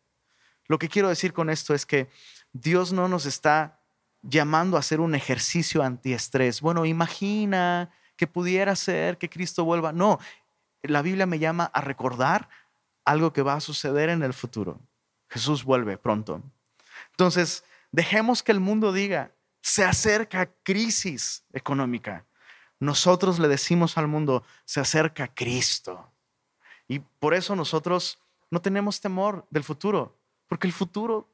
Lo 0.66 0.78
que 0.78 0.88
quiero 0.88 1.08
decir 1.08 1.32
con 1.32 1.50
esto 1.50 1.74
es 1.74 1.84
que 1.84 2.08
Dios 2.52 2.92
no 2.92 3.08
nos 3.08 3.26
está 3.26 3.80
llamando 4.22 4.76
a 4.76 4.80
hacer 4.80 5.00
un 5.00 5.14
ejercicio 5.14 5.82
antiestrés. 5.82 6.60
Bueno, 6.60 6.86
imagina 6.86 7.90
que 8.16 8.26
pudiera 8.26 8.74
ser 8.76 9.18
que 9.18 9.28
Cristo 9.28 9.64
vuelva. 9.64 9.92
No, 9.92 10.18
la 10.82 11.02
Biblia 11.02 11.26
me 11.26 11.38
llama 11.38 11.70
a 11.74 11.80
recordar 11.80 12.48
algo 13.04 13.32
que 13.32 13.42
va 13.42 13.54
a 13.54 13.60
suceder 13.60 14.08
en 14.08 14.22
el 14.22 14.32
futuro. 14.32 14.80
Jesús 15.28 15.64
vuelve 15.64 15.98
pronto. 15.98 16.42
Entonces, 17.10 17.64
dejemos 17.92 18.42
que 18.42 18.52
el 18.52 18.60
mundo 18.60 18.92
diga, 18.92 19.32
se 19.60 19.84
acerca 19.84 20.50
crisis 20.62 21.44
económica. 21.52 22.24
Nosotros 22.80 23.38
le 23.38 23.48
decimos 23.48 23.98
al 23.98 24.08
mundo, 24.08 24.44
se 24.64 24.80
acerca 24.80 25.28
Cristo. 25.28 26.13
Y 26.88 26.98
por 26.98 27.34
eso 27.34 27.56
nosotros 27.56 28.18
no 28.50 28.60
tenemos 28.60 29.00
temor 29.00 29.46
del 29.50 29.64
futuro, 29.64 30.16
porque 30.46 30.66
el 30.66 30.72
futuro 30.72 31.28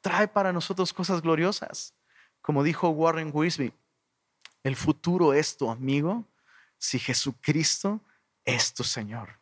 trae 0.00 0.28
para 0.28 0.52
nosotros 0.52 0.92
cosas 0.92 1.22
gloriosas. 1.22 1.94
Como 2.40 2.62
dijo 2.62 2.88
Warren 2.88 3.30
Wisby, 3.32 3.72
el 4.64 4.76
futuro 4.76 5.32
es 5.32 5.56
tu 5.56 5.70
amigo 5.70 6.24
si 6.78 6.98
Jesucristo 6.98 8.00
es 8.44 8.74
tu 8.74 8.84
Señor. 8.84 9.38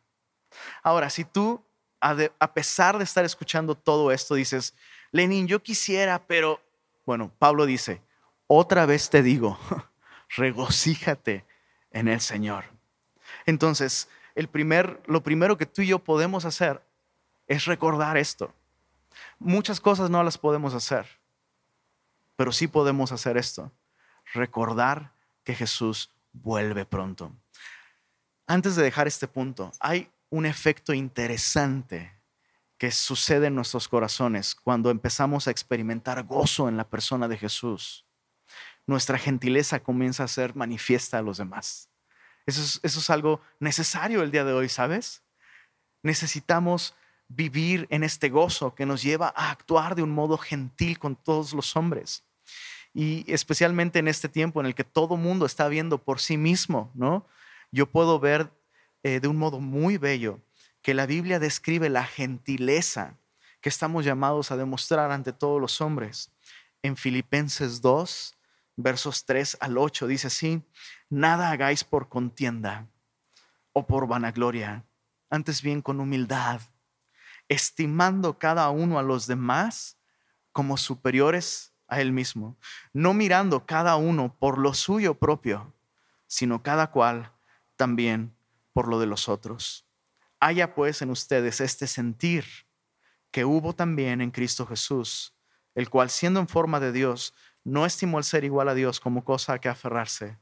Ahora, 0.82 1.08
si 1.10 1.24
tú, 1.24 1.64
a 2.00 2.52
pesar 2.52 2.98
de 2.98 3.04
estar 3.04 3.24
escuchando 3.24 3.74
todo 3.74 4.12
esto, 4.12 4.34
dices, 4.34 4.74
Lenin, 5.12 5.46
yo 5.46 5.62
quisiera, 5.62 6.26
pero, 6.26 6.60
bueno, 7.06 7.32
Pablo 7.38 7.66
dice, 7.66 8.02
otra 8.46 8.86
vez 8.86 9.10
te 9.10 9.22
digo, 9.22 9.58
regocíjate 10.36 11.44
en 11.90 12.08
el 12.08 12.20
Señor. 12.20 12.64
Entonces, 13.46 14.08
el 14.40 14.48
primer, 14.48 15.02
lo 15.06 15.22
primero 15.22 15.58
que 15.58 15.66
tú 15.66 15.82
y 15.82 15.88
yo 15.88 15.98
podemos 15.98 16.46
hacer 16.46 16.82
es 17.46 17.66
recordar 17.66 18.16
esto. 18.16 18.54
Muchas 19.38 19.80
cosas 19.80 20.08
no 20.08 20.22
las 20.22 20.38
podemos 20.38 20.72
hacer, 20.72 21.06
pero 22.36 22.50
sí 22.50 22.66
podemos 22.66 23.12
hacer 23.12 23.36
esto. 23.36 23.70
Recordar 24.32 25.12
que 25.44 25.54
Jesús 25.54 26.10
vuelve 26.32 26.86
pronto. 26.86 27.32
Antes 28.46 28.76
de 28.76 28.82
dejar 28.82 29.06
este 29.06 29.28
punto, 29.28 29.72
hay 29.78 30.10
un 30.30 30.46
efecto 30.46 30.94
interesante 30.94 32.18
que 32.78 32.90
sucede 32.90 33.48
en 33.48 33.54
nuestros 33.54 33.88
corazones 33.88 34.54
cuando 34.54 34.90
empezamos 34.90 35.46
a 35.46 35.50
experimentar 35.50 36.22
gozo 36.24 36.66
en 36.66 36.78
la 36.78 36.88
persona 36.88 37.28
de 37.28 37.36
Jesús. 37.36 38.06
nuestra 38.86 39.18
gentileza 39.18 39.80
comienza 39.80 40.24
a 40.24 40.28
ser 40.28 40.56
manifiesta 40.56 41.18
a 41.18 41.22
los 41.22 41.36
demás. 41.36 41.89
Eso 42.58 42.80
es, 42.82 43.10
algo 43.10 43.40
necesario 43.58 44.22
el 44.22 44.30
día 44.30 44.44
de 44.44 44.52
hoy, 44.52 44.68
¿sabes? 44.68 45.22
Necesitamos 46.02 46.94
vivir 47.28 47.86
en 47.90 48.02
este 48.02 48.28
gozo 48.28 48.74
que 48.74 48.86
nos 48.86 49.02
lleva 49.02 49.32
a 49.36 49.50
actuar 49.50 49.94
de 49.94 50.02
un 50.02 50.10
modo 50.10 50.36
gentil 50.36 50.98
con 50.98 51.14
todos 51.14 51.52
los 51.52 51.76
hombres. 51.76 52.24
Y 52.92 53.24
especialmente 53.32 54.00
en 54.00 54.08
este 54.08 54.28
tiempo 54.28 54.60
en 54.60 54.66
el 54.66 54.74
que 54.74 54.82
todo 54.82 55.16
mundo 55.16 55.46
está 55.46 55.68
viendo 55.68 55.98
por 55.98 56.20
sí 56.20 56.36
mismo, 56.36 56.90
¿no? 56.94 57.24
Yo 57.70 57.86
puedo 57.86 58.18
ver 58.18 58.50
eh, 59.04 59.20
de 59.20 59.28
un 59.28 59.36
modo 59.36 59.60
muy 59.60 59.96
bello 59.96 60.40
que 60.82 60.94
la 60.94 61.06
Biblia 61.06 61.38
describe 61.38 61.88
la 61.88 62.04
gentileza 62.04 63.16
que 63.60 63.68
estamos 63.68 64.04
llamados 64.04 64.50
a 64.50 64.56
demostrar 64.56 65.12
ante 65.12 65.32
todos 65.32 65.60
los 65.60 65.80
hombres. 65.80 66.32
En 66.82 66.96
Filipenses 66.96 67.80
2, 67.80 68.34
versos 68.76 69.24
3 69.24 69.58
al 69.60 69.78
8, 69.78 70.06
dice 70.06 70.26
así, 70.28 70.62
nada 71.10 71.50
hagáis 71.50 71.84
por 71.84 72.08
contienda 72.08 72.86
o 73.74 73.86
por 73.86 74.06
vanagloria, 74.06 74.86
antes 75.28 75.60
bien 75.60 75.82
con 75.82 76.00
humildad 76.00 76.62
estimando 77.50 78.38
cada 78.38 78.70
uno 78.70 78.98
a 78.98 79.02
los 79.02 79.26
demás 79.26 79.98
como 80.52 80.76
superiores 80.76 81.74
a 81.88 82.00
él 82.00 82.12
mismo, 82.12 82.56
no 82.92 83.12
mirando 83.12 83.66
cada 83.66 83.96
uno 83.96 84.36
por 84.38 84.56
lo 84.56 84.72
suyo 84.72 85.18
propio, 85.18 85.74
sino 86.28 86.62
cada 86.62 86.92
cual 86.92 87.32
también 87.74 88.36
por 88.72 88.86
lo 88.86 89.00
de 89.00 89.06
los 89.06 89.28
otros. 89.28 89.84
Haya 90.38 90.76
pues 90.76 91.02
en 91.02 91.10
ustedes 91.10 91.60
este 91.60 91.88
sentir 91.88 92.44
que 93.32 93.44
hubo 93.44 93.74
también 93.74 94.20
en 94.20 94.30
Cristo 94.30 94.64
Jesús, 94.64 95.34
el 95.74 95.90
cual 95.90 96.08
siendo 96.08 96.38
en 96.38 96.46
forma 96.46 96.78
de 96.78 96.92
Dios, 96.92 97.34
no 97.64 97.84
estimó 97.84 98.18
el 98.18 98.24
ser 98.24 98.44
igual 98.44 98.68
a 98.68 98.74
Dios 98.74 99.00
como 99.00 99.24
cosa 99.24 99.54
a 99.54 99.58
que 99.58 99.68
aferrarse, 99.68 100.38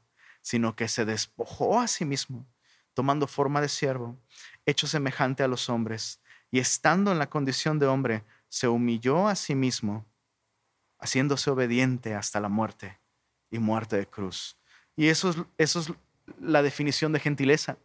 sino 0.49 0.75
que 0.75 0.89
se 0.89 1.05
despojó 1.05 1.79
a 1.79 1.87
sí 1.87 2.07
mismo, 2.07 2.47
tomando 2.95 3.27
forma 3.27 3.61
de 3.61 3.69
siervo, 3.69 4.17
hecho 4.65 4.87
semejante 4.87 5.43
a 5.43 5.47
los 5.47 5.69
hombres 5.69 6.23
y 6.51 6.59
estando 6.59 7.13
en 7.13 7.19
la 7.19 7.29
condición 7.29 7.79
de 7.79 7.87
hombre, 7.87 8.25
se 8.49 8.67
humilló 8.67 9.29
a 9.29 9.35
sí 9.35 9.55
mismo, 9.55 10.07
haciéndose 10.99 11.51
obediente 11.51 12.15
hasta 12.15 12.41
la 12.41 12.49
muerte 12.49 12.99
y 13.51 13.59
muerte 13.59 13.99
de 13.99 14.07
cruz. 14.07 14.57
Y 14.97 15.09
eso 15.09 15.29
es, 15.29 15.37
eso 15.59 15.81
es 15.81 15.93
la 16.41 16.63
definición 16.63 17.13
de 17.13 17.21
gentileza. 17.21 17.77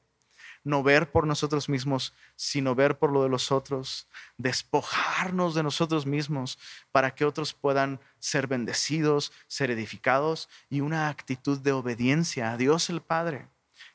No 0.64 0.82
ver 0.82 1.12
por 1.12 1.28
nosotros 1.28 1.68
mismos, 1.68 2.14
sino 2.36 2.76
ver 2.76 2.98
por 2.98 3.12
lo 3.12 3.24
de 3.24 3.30
los 3.30 3.52
otros, 3.52 4.08
despojarnos 4.38 5.56
de 5.56 5.64
nosotros 5.64 6.06
mismos 6.06 6.58
para 6.92 7.14
que 7.14 7.26
otros 7.26 7.54
puedan 7.54 8.00
ser 8.20 8.48
bendecidos, 8.48 9.34
ser 9.48 9.72
edificados 9.72 10.48
y 10.70 10.80
una 10.82 11.10
actitud 11.10 11.60
de 11.60 11.74
obediencia 11.74 12.52
a 12.52 12.58
Dios 12.58 12.90
el 12.90 13.02
Padre, 13.02 13.48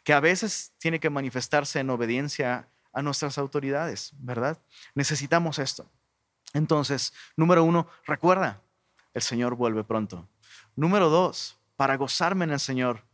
que 0.05 0.13
a 0.13 0.21
veces 0.21 0.73
tiene 0.79 1.01
que 1.01 1.11
manifestarse 1.11 1.81
en 1.81 1.91
obediencia 1.91 2.69
a 2.93 3.03
nuestras 3.03 3.39
autoridades, 3.39 4.13
¿verdad? 4.19 4.59
Necesitamos 4.95 5.59
esto. 5.59 5.87
Entonces, 6.53 7.13
número 7.37 7.65
uno, 7.65 7.87
recuerda, 8.07 8.61
el 9.15 9.23
Señor 9.23 9.55
vuelve 9.55 9.85
pronto. 9.85 10.29
Número 10.77 11.09
dos, 11.09 11.59
para 11.77 11.97
gozarme 11.97 12.45
en 12.45 12.53
el 12.53 12.61
Señor, 12.61 13.05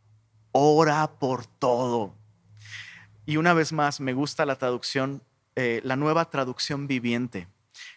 ora 0.51 1.19
por 1.19 1.45
todo. 1.45 2.15
Y 3.25 3.37
una 3.37 3.53
vez 3.53 3.73
más, 3.73 3.99
me 3.99 4.13
gusta 4.13 4.45
la 4.45 4.57
traducción, 4.57 5.21
eh, 5.55 5.81
la 5.83 5.95
nueva 5.95 6.29
traducción 6.29 6.87
viviente. 6.87 7.47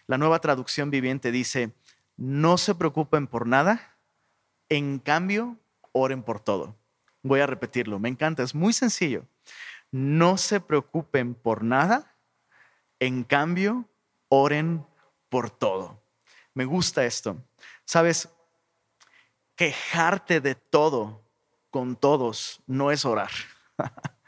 La 0.07 0.17
nueva 0.17 0.39
traducción 0.39 0.89
viviente 0.89 1.31
dice, 1.31 1.71
no 2.17 2.57
se 2.57 2.75
preocupen 2.75 3.27
por 3.27 3.47
nada, 3.47 3.95
en 4.69 4.99
cambio, 4.99 5.57
oren 5.91 6.23
por 6.23 6.39
todo. 6.39 6.75
Voy 7.21 7.39
a 7.39 7.47
repetirlo, 7.47 7.99
me 7.99 8.09
encanta, 8.09 8.43
es 8.43 8.55
muy 8.55 8.73
sencillo 8.73 9.25
no 9.91 10.37
se 10.37 10.59
preocupen 10.59 11.33
por 11.35 11.63
nada, 11.63 12.15
en 12.99 13.23
cambio, 13.23 13.85
oren 14.27 14.85
por 15.29 15.49
todo. 15.49 16.01
Me 16.53 16.65
gusta 16.65 17.05
esto. 17.05 17.37
Sabes, 17.85 18.29
quejarte 19.55 20.41
de 20.41 20.55
todo 20.55 21.23
con 21.69 21.95
todos 21.95 22.61
no 22.67 22.91
es 22.91 23.05
orar. 23.05 23.31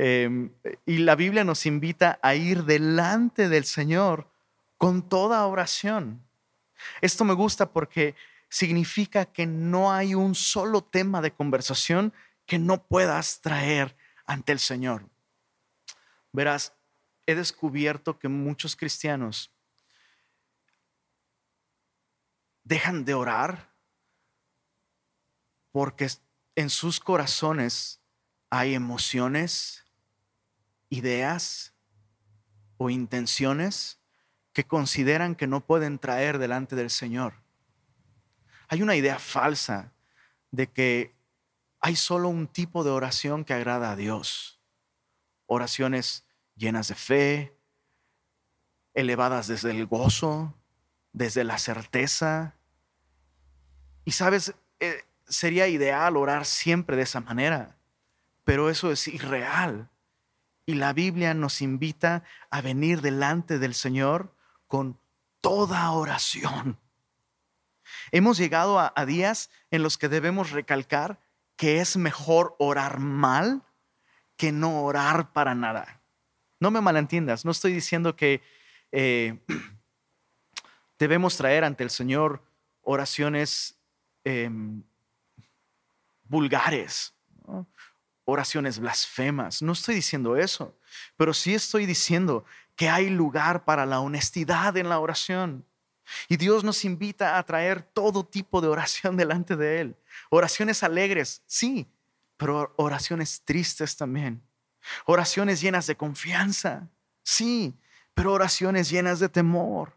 Em, 0.00 0.52
y 0.86 0.98
la 0.98 1.16
Biblia 1.16 1.42
nos 1.42 1.66
invita 1.66 2.20
a 2.22 2.36
ir 2.36 2.62
delante 2.62 3.48
del 3.48 3.64
Señor 3.64 4.30
con 4.76 5.08
toda 5.08 5.44
oración. 5.44 6.24
Esto 7.00 7.24
me 7.24 7.34
gusta 7.34 7.72
porque 7.72 8.14
significa 8.48 9.24
que 9.24 9.44
no 9.44 9.92
hay 9.92 10.14
un 10.14 10.36
solo 10.36 10.84
tema 10.84 11.20
de 11.20 11.32
conversación 11.32 12.12
que 12.46 12.60
no 12.60 12.86
puedas 12.86 13.40
traer 13.40 13.96
ante 14.24 14.52
el 14.52 14.60
Señor. 14.60 15.08
Verás, 16.30 16.74
he 17.26 17.34
descubierto 17.34 18.20
que 18.20 18.28
muchos 18.28 18.76
cristianos 18.76 19.50
dejan 22.62 23.04
de 23.04 23.14
orar 23.14 23.74
porque 25.72 26.08
en 26.54 26.70
sus 26.70 27.00
corazones 27.00 28.00
hay 28.50 28.74
emociones, 28.74 29.84
ideas 30.90 31.74
o 32.76 32.90
intenciones 32.90 33.98
que 34.52 34.64
consideran 34.64 35.34
que 35.34 35.46
no 35.46 35.64
pueden 35.64 35.98
traer 35.98 36.38
delante 36.38 36.76
del 36.76 36.90
Señor. 36.90 37.34
Hay 38.68 38.82
una 38.82 38.96
idea 38.96 39.18
falsa 39.18 39.92
de 40.50 40.66
que 40.66 41.12
hay 41.80 41.96
solo 41.96 42.28
un 42.28 42.46
tipo 42.48 42.84
de 42.84 42.90
oración 42.90 43.44
que 43.44 43.54
agrada 43.54 43.92
a 43.92 43.96
Dios. 43.96 44.60
Oraciones 45.46 46.24
llenas 46.56 46.88
de 46.88 46.94
fe, 46.94 47.56
elevadas 48.94 49.46
desde 49.46 49.70
el 49.70 49.86
gozo, 49.86 50.54
desde 51.12 51.44
la 51.44 51.58
certeza. 51.58 52.56
Y 54.04 54.12
sabes, 54.12 54.54
eh, 54.80 55.04
sería 55.28 55.68
ideal 55.68 56.16
orar 56.16 56.44
siempre 56.44 56.96
de 56.96 57.02
esa 57.02 57.20
manera, 57.20 57.76
pero 58.44 58.70
eso 58.70 58.90
es 58.90 59.06
irreal. 59.08 59.88
Y 60.68 60.74
la 60.74 60.92
Biblia 60.92 61.32
nos 61.32 61.62
invita 61.62 62.24
a 62.50 62.60
venir 62.60 63.00
delante 63.00 63.58
del 63.58 63.72
Señor 63.72 64.34
con 64.66 65.00
toda 65.40 65.90
oración. 65.92 66.78
Hemos 68.12 68.36
llegado 68.36 68.78
a 68.78 69.06
días 69.06 69.48
en 69.70 69.82
los 69.82 69.96
que 69.96 70.10
debemos 70.10 70.50
recalcar 70.50 71.20
que 71.56 71.80
es 71.80 71.96
mejor 71.96 72.54
orar 72.58 72.98
mal 72.98 73.62
que 74.36 74.52
no 74.52 74.82
orar 74.82 75.32
para 75.32 75.54
nada. 75.54 76.02
No 76.60 76.70
me 76.70 76.82
malentiendas, 76.82 77.46
no 77.46 77.50
estoy 77.50 77.72
diciendo 77.72 78.14
que 78.14 78.42
eh, 78.92 79.38
debemos 80.98 81.38
traer 81.38 81.64
ante 81.64 81.82
el 81.82 81.88
Señor 81.88 82.42
oraciones 82.82 83.78
em, 84.22 84.82
vulgares, 86.24 87.14
oraciones 88.30 88.78
blasfemas. 88.78 89.62
No 89.62 89.72
estoy 89.72 89.94
diciendo 89.94 90.36
eso, 90.36 90.76
pero 91.16 91.32
sí 91.32 91.54
estoy 91.54 91.86
diciendo 91.86 92.44
que 92.76 92.90
hay 92.90 93.08
lugar 93.08 93.64
para 93.64 93.86
la 93.86 94.00
honestidad 94.00 94.76
en 94.76 94.90
la 94.90 94.98
oración. 94.98 95.64
Y 96.28 96.36
Dios 96.36 96.62
nos 96.62 96.84
invita 96.84 97.38
a 97.38 97.42
traer 97.42 97.82
todo 97.82 98.26
tipo 98.26 98.60
de 98.60 98.68
oración 98.68 99.16
delante 99.16 99.56
de 99.56 99.80
Él. 99.80 99.96
Oraciones 100.28 100.82
alegres, 100.82 101.42
sí, 101.46 101.86
pero 102.36 102.74
oraciones 102.76 103.40
tristes 103.46 103.96
también. 103.96 104.42
Oraciones 105.06 105.62
llenas 105.62 105.86
de 105.86 105.96
confianza, 105.96 106.86
sí, 107.22 107.74
pero 108.12 108.34
oraciones 108.34 108.90
llenas 108.90 109.20
de 109.20 109.30
temor. 109.30 109.96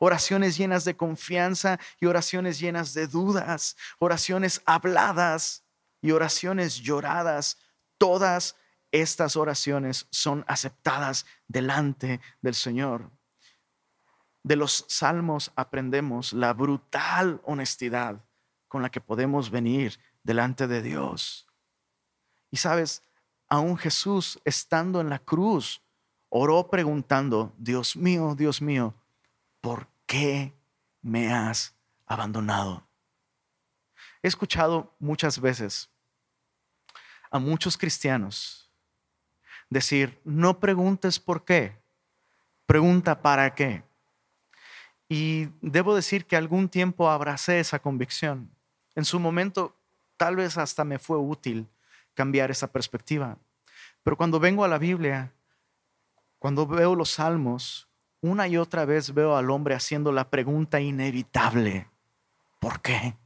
Oraciones 0.00 0.56
llenas 0.56 0.84
de 0.84 0.96
confianza 0.96 1.78
y 2.00 2.06
oraciones 2.06 2.58
llenas 2.58 2.92
de 2.92 3.06
dudas. 3.06 3.76
Oraciones 4.00 4.62
habladas 4.64 5.62
y 6.02 6.10
oraciones 6.10 6.80
lloradas. 6.80 7.56
Todas 7.98 8.56
estas 8.90 9.36
oraciones 9.36 10.06
son 10.10 10.44
aceptadas 10.48 11.26
delante 11.46 12.20
del 12.40 12.54
Señor. 12.54 13.10
De 14.42 14.56
los 14.56 14.86
salmos 14.88 15.52
aprendemos 15.56 16.32
la 16.32 16.54
brutal 16.54 17.40
honestidad 17.44 18.24
con 18.68 18.82
la 18.82 18.90
que 18.90 19.00
podemos 19.00 19.50
venir 19.50 19.98
delante 20.22 20.66
de 20.66 20.80
Dios. 20.80 21.46
Y 22.50 22.56
sabes, 22.58 23.02
aún 23.48 23.76
Jesús 23.76 24.40
estando 24.44 25.00
en 25.00 25.10
la 25.10 25.18
cruz, 25.18 25.82
oró 26.28 26.68
preguntando, 26.68 27.52
Dios 27.58 27.96
mío, 27.96 28.34
Dios 28.36 28.62
mío, 28.62 28.94
¿por 29.60 29.88
qué 30.06 30.54
me 31.02 31.32
has 31.32 31.74
abandonado? 32.06 32.86
He 34.22 34.28
escuchado 34.28 34.94
muchas 34.98 35.40
veces 35.40 35.90
a 37.30 37.38
muchos 37.38 37.76
cristianos 37.76 38.68
decir, 39.70 40.20
no 40.24 40.58
preguntes 40.60 41.18
por 41.20 41.44
qué, 41.44 41.76
pregunta 42.66 43.20
para 43.20 43.54
qué. 43.54 43.82
Y 45.08 45.48
debo 45.60 45.94
decir 45.94 46.26
que 46.26 46.36
algún 46.36 46.68
tiempo 46.68 47.08
abracé 47.08 47.60
esa 47.60 47.78
convicción. 47.78 48.50
En 48.94 49.04
su 49.04 49.18
momento 49.18 49.74
tal 50.16 50.36
vez 50.36 50.58
hasta 50.58 50.84
me 50.84 50.98
fue 50.98 51.16
útil 51.16 51.66
cambiar 52.14 52.50
esa 52.50 52.70
perspectiva. 52.70 53.38
Pero 54.02 54.16
cuando 54.16 54.40
vengo 54.40 54.64
a 54.64 54.68
la 54.68 54.78
Biblia, 54.78 55.32
cuando 56.38 56.66
veo 56.66 56.94
los 56.94 57.12
salmos, 57.12 57.88
una 58.20 58.48
y 58.48 58.56
otra 58.56 58.84
vez 58.84 59.14
veo 59.14 59.36
al 59.36 59.50
hombre 59.50 59.74
haciendo 59.74 60.12
la 60.12 60.28
pregunta 60.28 60.80
inevitable, 60.80 61.88
¿por 62.58 62.80
qué? 62.80 63.16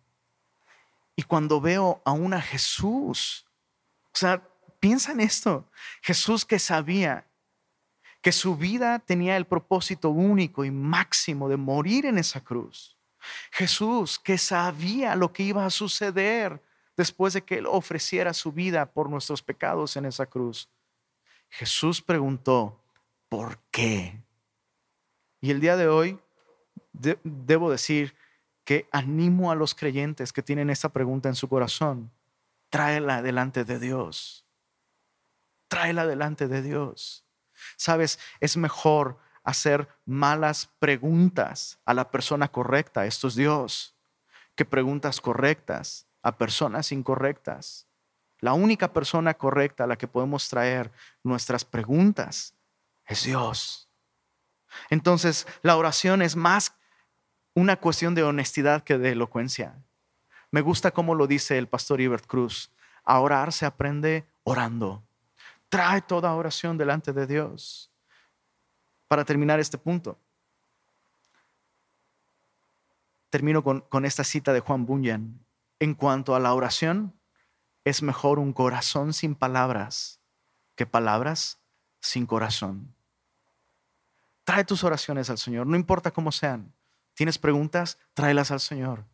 Y 1.17 1.23
cuando 1.23 1.61
veo 1.61 2.03
a 2.05 2.13
una 2.13 2.41
Jesús, 2.41 3.47
o 4.15 4.19
sea, 4.19 4.47
piensa 4.81 5.13
en 5.13 5.21
esto, 5.21 5.71
Jesús 6.03 6.45
que 6.45 6.59
sabía 6.59 7.27
que 8.21 8.33
su 8.33 8.57
vida 8.57 9.01
tenía 9.01 9.37
el 9.37 9.47
propósito 9.47 10.11
único 10.11 10.65
y 10.65 10.71
máximo 10.71 11.49
de 11.49 11.57
morir 11.57 12.07
en 12.07 12.19
esa 12.19 12.43
cruz. 12.43 12.97
Jesús 13.51 14.19
que 14.19 14.39
sabía 14.39 15.17
lo 15.17 15.33
que 15.33 15.43
iba 15.43 15.67
a 15.67 15.71
suceder 15.71 16.63
después 16.97 17.35
de 17.35 17.43
que 17.43 17.57
Él 17.57 17.67
ofreciera 17.67 18.33
su 18.33 18.53
vida 18.53 18.87
por 18.87 19.09
nuestros 19.09 19.43
pecados 19.43 19.97
en 19.97 20.05
esa 20.05 20.27
cruz. 20.27 20.69
Jesús 21.49 22.01
preguntó, 22.01 22.81
¿por 23.29 23.59
qué? 23.71 24.21
Y 25.41 25.51
el 25.51 25.61
día 25.61 25.77
de 25.77 25.89
hoy 25.89 26.19
debo 26.93 27.71
decir 27.71 28.15
que 28.65 28.89
animo 28.93 29.51
a 29.51 29.57
los 29.57 29.75
creyentes 29.75 30.33
que 30.33 30.43
tienen 30.43 30.71
esa 30.71 30.91
pregunta 30.91 31.29
en 31.29 31.35
su 31.35 31.49
corazón, 31.49 32.11
tráela 32.73 33.21
delante 33.21 33.65
de 33.65 33.79
Dios. 33.79 34.47
Tráela 35.69 36.07
delante 36.07 36.49
de 36.49 36.63
Dios. 36.63 37.27
Sabes, 37.77 38.19
es 38.41 38.57
mejor 38.57 39.19
hacer 39.45 39.89
malas 40.07 40.71
preguntas 40.79 41.79
a 41.85 41.93
la 41.93 42.11
persona 42.11 42.49
correcta, 42.49 43.05
esto 43.05 43.29
es 43.29 43.35
Dios, 43.35 43.95
que 44.55 44.65
preguntas 44.65 45.21
correctas 45.21 46.07
a 46.23 46.39
personas 46.39 46.93
incorrectas. 46.93 47.89
La 48.41 48.55
única 48.55 48.91
persona 48.95 49.35
correcta 49.35 49.85
a 49.85 49.87
la 49.87 49.99
que 49.99 50.09
podemos 50.09 50.49
traer 50.49 50.91
nuestras 51.23 51.67
preguntas 51.67 52.55
es 53.05 53.25
Dios. 53.25 53.91
Entonces, 54.89 55.47
la 55.61 55.77
oración 55.77 56.23
es 56.23 56.37
más 56.37 56.73
una 57.55 57.77
cuestión 57.77 58.15
de 58.15 58.23
honestidad 58.23 58.83
que 58.83 58.97
de 58.97 59.11
elocuencia. 59.11 59.75
Me 60.53 60.61
gusta 60.61 60.91
cómo 60.91 61.15
lo 61.15 61.27
dice 61.27 61.57
el 61.57 61.67
pastor 61.67 62.01
Ibert 62.01 62.27
Cruz. 62.27 62.71
A 63.05 63.19
orar 63.21 63.53
se 63.53 63.67
aprende 63.67 64.27
orando. 64.45 65.03
Trae 65.71 66.03
toda 66.03 66.35
oración 66.35 66.77
delante 66.77 67.13
de 67.13 67.27
Dios. 67.27 67.91
Para 69.09 69.25
terminar 69.25 69.59
este 69.61 69.79
punto, 69.79 70.19
termino 73.31 73.65
con, 73.65 73.81
con 73.81 74.05
esta 74.05 74.25
cita 74.25 74.53
de 74.53 74.61
Juan 74.61 74.85
Bunyan. 74.85 75.41
En 75.81 75.95
cuanto 75.95 76.37
a 76.37 76.41
la 76.41 76.53
oración, 76.55 77.15
es 77.85 78.03
mejor 78.03 78.39
un 78.39 78.53
corazón 78.53 79.15
sin 79.15 79.35
palabras 79.35 80.21
que 80.77 80.87
palabras 80.87 81.59
sin 82.01 82.27
corazón. 82.27 82.95
Trae 84.45 84.65
tus 84.65 84.85
oraciones 84.85 85.31
al 85.31 85.39
Señor, 85.39 85.67
no 85.67 85.77
importa 85.77 86.11
cómo 86.11 86.31
sean. 86.31 86.75
¿Tienes 87.15 87.39
preguntas? 87.39 87.99
Tráelas 88.15 88.51
al 88.51 88.61
Señor. 88.61 89.05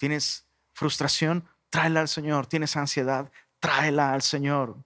¿Tienes 0.00 0.46
frustración? 0.72 1.44
Tráela 1.68 2.00
al 2.00 2.08
Señor. 2.08 2.46
¿Tienes 2.46 2.74
ansiedad? 2.74 3.30
Tráela 3.58 4.14
al 4.14 4.22
Señor. 4.22 4.78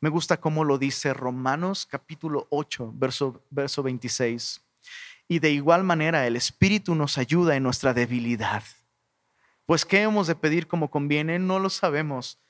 Me 0.00 0.10
gusta 0.10 0.36
cómo 0.38 0.62
lo 0.62 0.78
dice 0.78 1.12
Romanos 1.12 1.88
capítulo 1.90 2.46
8, 2.50 2.92
verso, 2.94 3.42
verso 3.50 3.82
26. 3.82 4.62
Y 5.26 5.40
de 5.40 5.50
igual 5.50 5.82
manera 5.82 6.24
el 6.28 6.36
Espíritu 6.36 6.94
nos 6.94 7.18
ayuda 7.18 7.56
en 7.56 7.64
nuestra 7.64 7.92
debilidad 7.92 8.62
pues 9.70 9.84
¿qué 9.84 10.02
hemos 10.02 10.26
de 10.26 10.34
pedir 10.34 10.66
como 10.66 10.90
conviene? 10.90 11.38
No 11.38 11.60
lo 11.60 11.70
sabemos, 11.70 12.40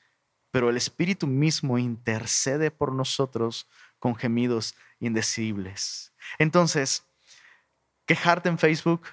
pero 0.49 0.71
el 0.71 0.75
Espíritu 0.75 1.27
mismo 1.27 1.77
intercede 1.77 2.71
por 2.71 2.93
nosotros 2.93 3.67
con 3.99 4.15
gemidos 4.15 4.73
indecibles. 4.99 6.13
Entonces, 6.39 7.03
quejarte 8.07 8.49
en 8.49 8.57
Facebook, 8.57 9.03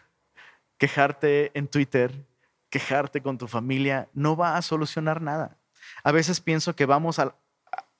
quejarte 0.78 1.50
en 1.52 1.68
Twitter, 1.68 2.24
quejarte 2.70 3.22
con 3.22 3.38
tu 3.38 3.48
familia, 3.48 4.08
no 4.12 4.36
va 4.36 4.56
a 4.56 4.62
solucionar 4.62 5.22
nada. 5.22 5.58
A 6.02 6.12
veces 6.12 6.40
pienso 6.40 6.74
que 6.76 6.86
vamos 6.86 7.20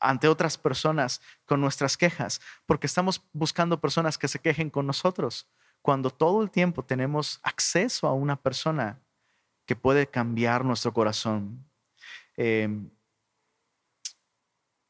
ante 0.00 0.28
otras 0.28 0.58
personas 0.58 1.20
con 1.44 1.60
nuestras 1.60 1.96
quejas, 1.96 2.40
porque 2.66 2.86
estamos 2.86 3.22
buscando 3.32 3.80
personas 3.80 4.18
que 4.18 4.28
se 4.28 4.38
quejen 4.38 4.70
con 4.70 4.86
nosotros, 4.86 5.48
cuando 5.82 6.10
todo 6.10 6.42
el 6.42 6.50
tiempo 6.50 6.84
tenemos 6.84 7.40
acceso 7.42 8.06
a 8.06 8.12
una 8.12 8.36
persona 8.36 9.00
que 9.64 9.76
puede 9.76 10.06
cambiar 10.06 10.64
nuestro 10.64 10.92
corazón. 10.92 11.64
Em, 12.36 12.90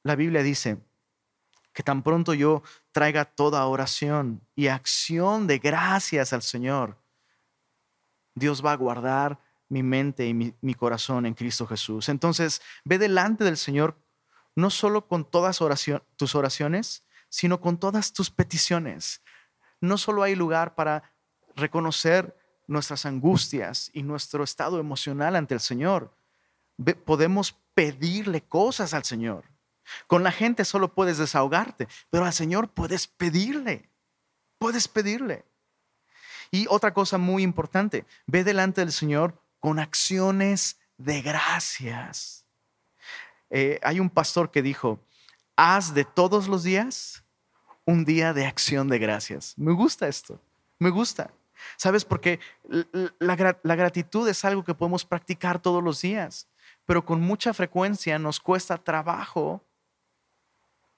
la 0.03 0.15
Biblia 0.15 0.43
dice 0.43 0.79
que 1.73 1.83
tan 1.83 2.03
pronto 2.03 2.35
yo 2.35 2.63
traiga 2.93 3.25
toda 3.25 3.67
oración 3.67 4.41
y 4.55 4.69
acción 4.69 5.47
de 5.47 5.59
gracias 5.59 6.33
al 6.33 6.43
Señor, 6.43 6.97
Dios 8.35 8.65
va 8.65 8.73
a 8.73 8.77
guardar 8.77 9.39
mi 9.69 9.83
mente 9.83 10.27
y 10.27 10.35
mi, 10.35 10.55
mi 10.61 10.75
corazón 10.75 11.27
en 11.27 11.35
Cristo 11.35 11.67
Jesús. 11.67 12.09
Entonces, 12.09 12.63
ve 12.85 12.99
delante 12.99 13.45
del 13.45 13.57
Señor 13.57 13.97
no 14.59 14.71
solo 14.71 15.07
con 15.07 15.25
todas 15.25 15.61
tus 16.17 16.35
oraciones, 16.35 17.05
sino 17.29 17.61
con 17.61 17.79
todas 17.79 18.13
tus 18.13 18.31
peticiones. 18.31 19.23
No 19.81 19.97
solo 19.99 20.25
hay 20.25 20.35
lugar 20.35 20.75
para 20.75 21.15
reconocer 21.55 22.37
nuestras 22.67 23.07
angustias 23.07 23.91
y 23.95 24.03
nuestro 24.03 24.43
estado 24.43 24.81
emocional 24.81 25.37
ante 25.37 25.55
el 25.55 25.61
Señor. 25.61 26.13
Podemos 27.05 27.57
pedirle 27.75 28.43
cosas 28.43 28.95
al 28.95 29.05
Señor. 29.05 29.45
Con 30.07 30.25
la 30.25 30.33
gente 30.33 30.65
solo 30.65 30.93
puedes 30.93 31.19
desahogarte, 31.19 31.89
pero 32.11 32.25
al 32.25 32.33
Señor 32.33 32.69
puedes 32.69 33.07
pedirle. 33.07 33.89
Puedes 34.59 34.89
pedirle. 34.89 35.45
Y 36.51 36.67
otra 36.69 36.93
cosa 36.93 37.17
muy 37.17 37.43
importante, 37.43 38.07
ve 38.27 38.43
delante 38.43 38.81
del 38.81 38.93
Señor 38.93 39.41
con 39.61 39.79
acciones 39.79 40.79
de 40.97 41.23
gracias. 41.23 42.45
Eh, 43.51 43.79
hay 43.83 44.01
un 44.01 44.11
pastor 44.11 44.51
que 44.51 44.63
dijo, 44.63 45.01
haz 45.57 45.95
de 45.95 46.05
todos 46.05 46.49
los 46.49 46.63
días 46.63 47.25
un 47.85 48.05
día 48.05 48.33
de 48.35 48.47
acción 48.47 48.89
de 48.89 48.99
gracias. 48.99 49.55
Me 49.57 49.73
gusta 49.73 50.09
esto, 50.09 50.41
me 50.79 50.91
gusta. 50.91 51.31
¿Sabes? 51.77 52.05
Porque 52.05 52.39
la, 53.19 53.35
gratitud 53.75 54.29
es 54.29 54.45
algo 54.45 54.65
que 54.65 54.75
podemos 54.75 55.05
practicar 55.05 55.61
todos 55.61 55.83
los 55.83 56.01
días, 56.01 56.49
pero 56.85 57.05
con 57.05 57.21
mucha 57.21 57.53
frecuencia 57.53 58.19
nos 58.19 58.39
cuesta 58.39 58.79
trabajo 58.79 59.65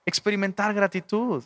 experimentar 0.05 0.75
gratitud. 0.75 1.45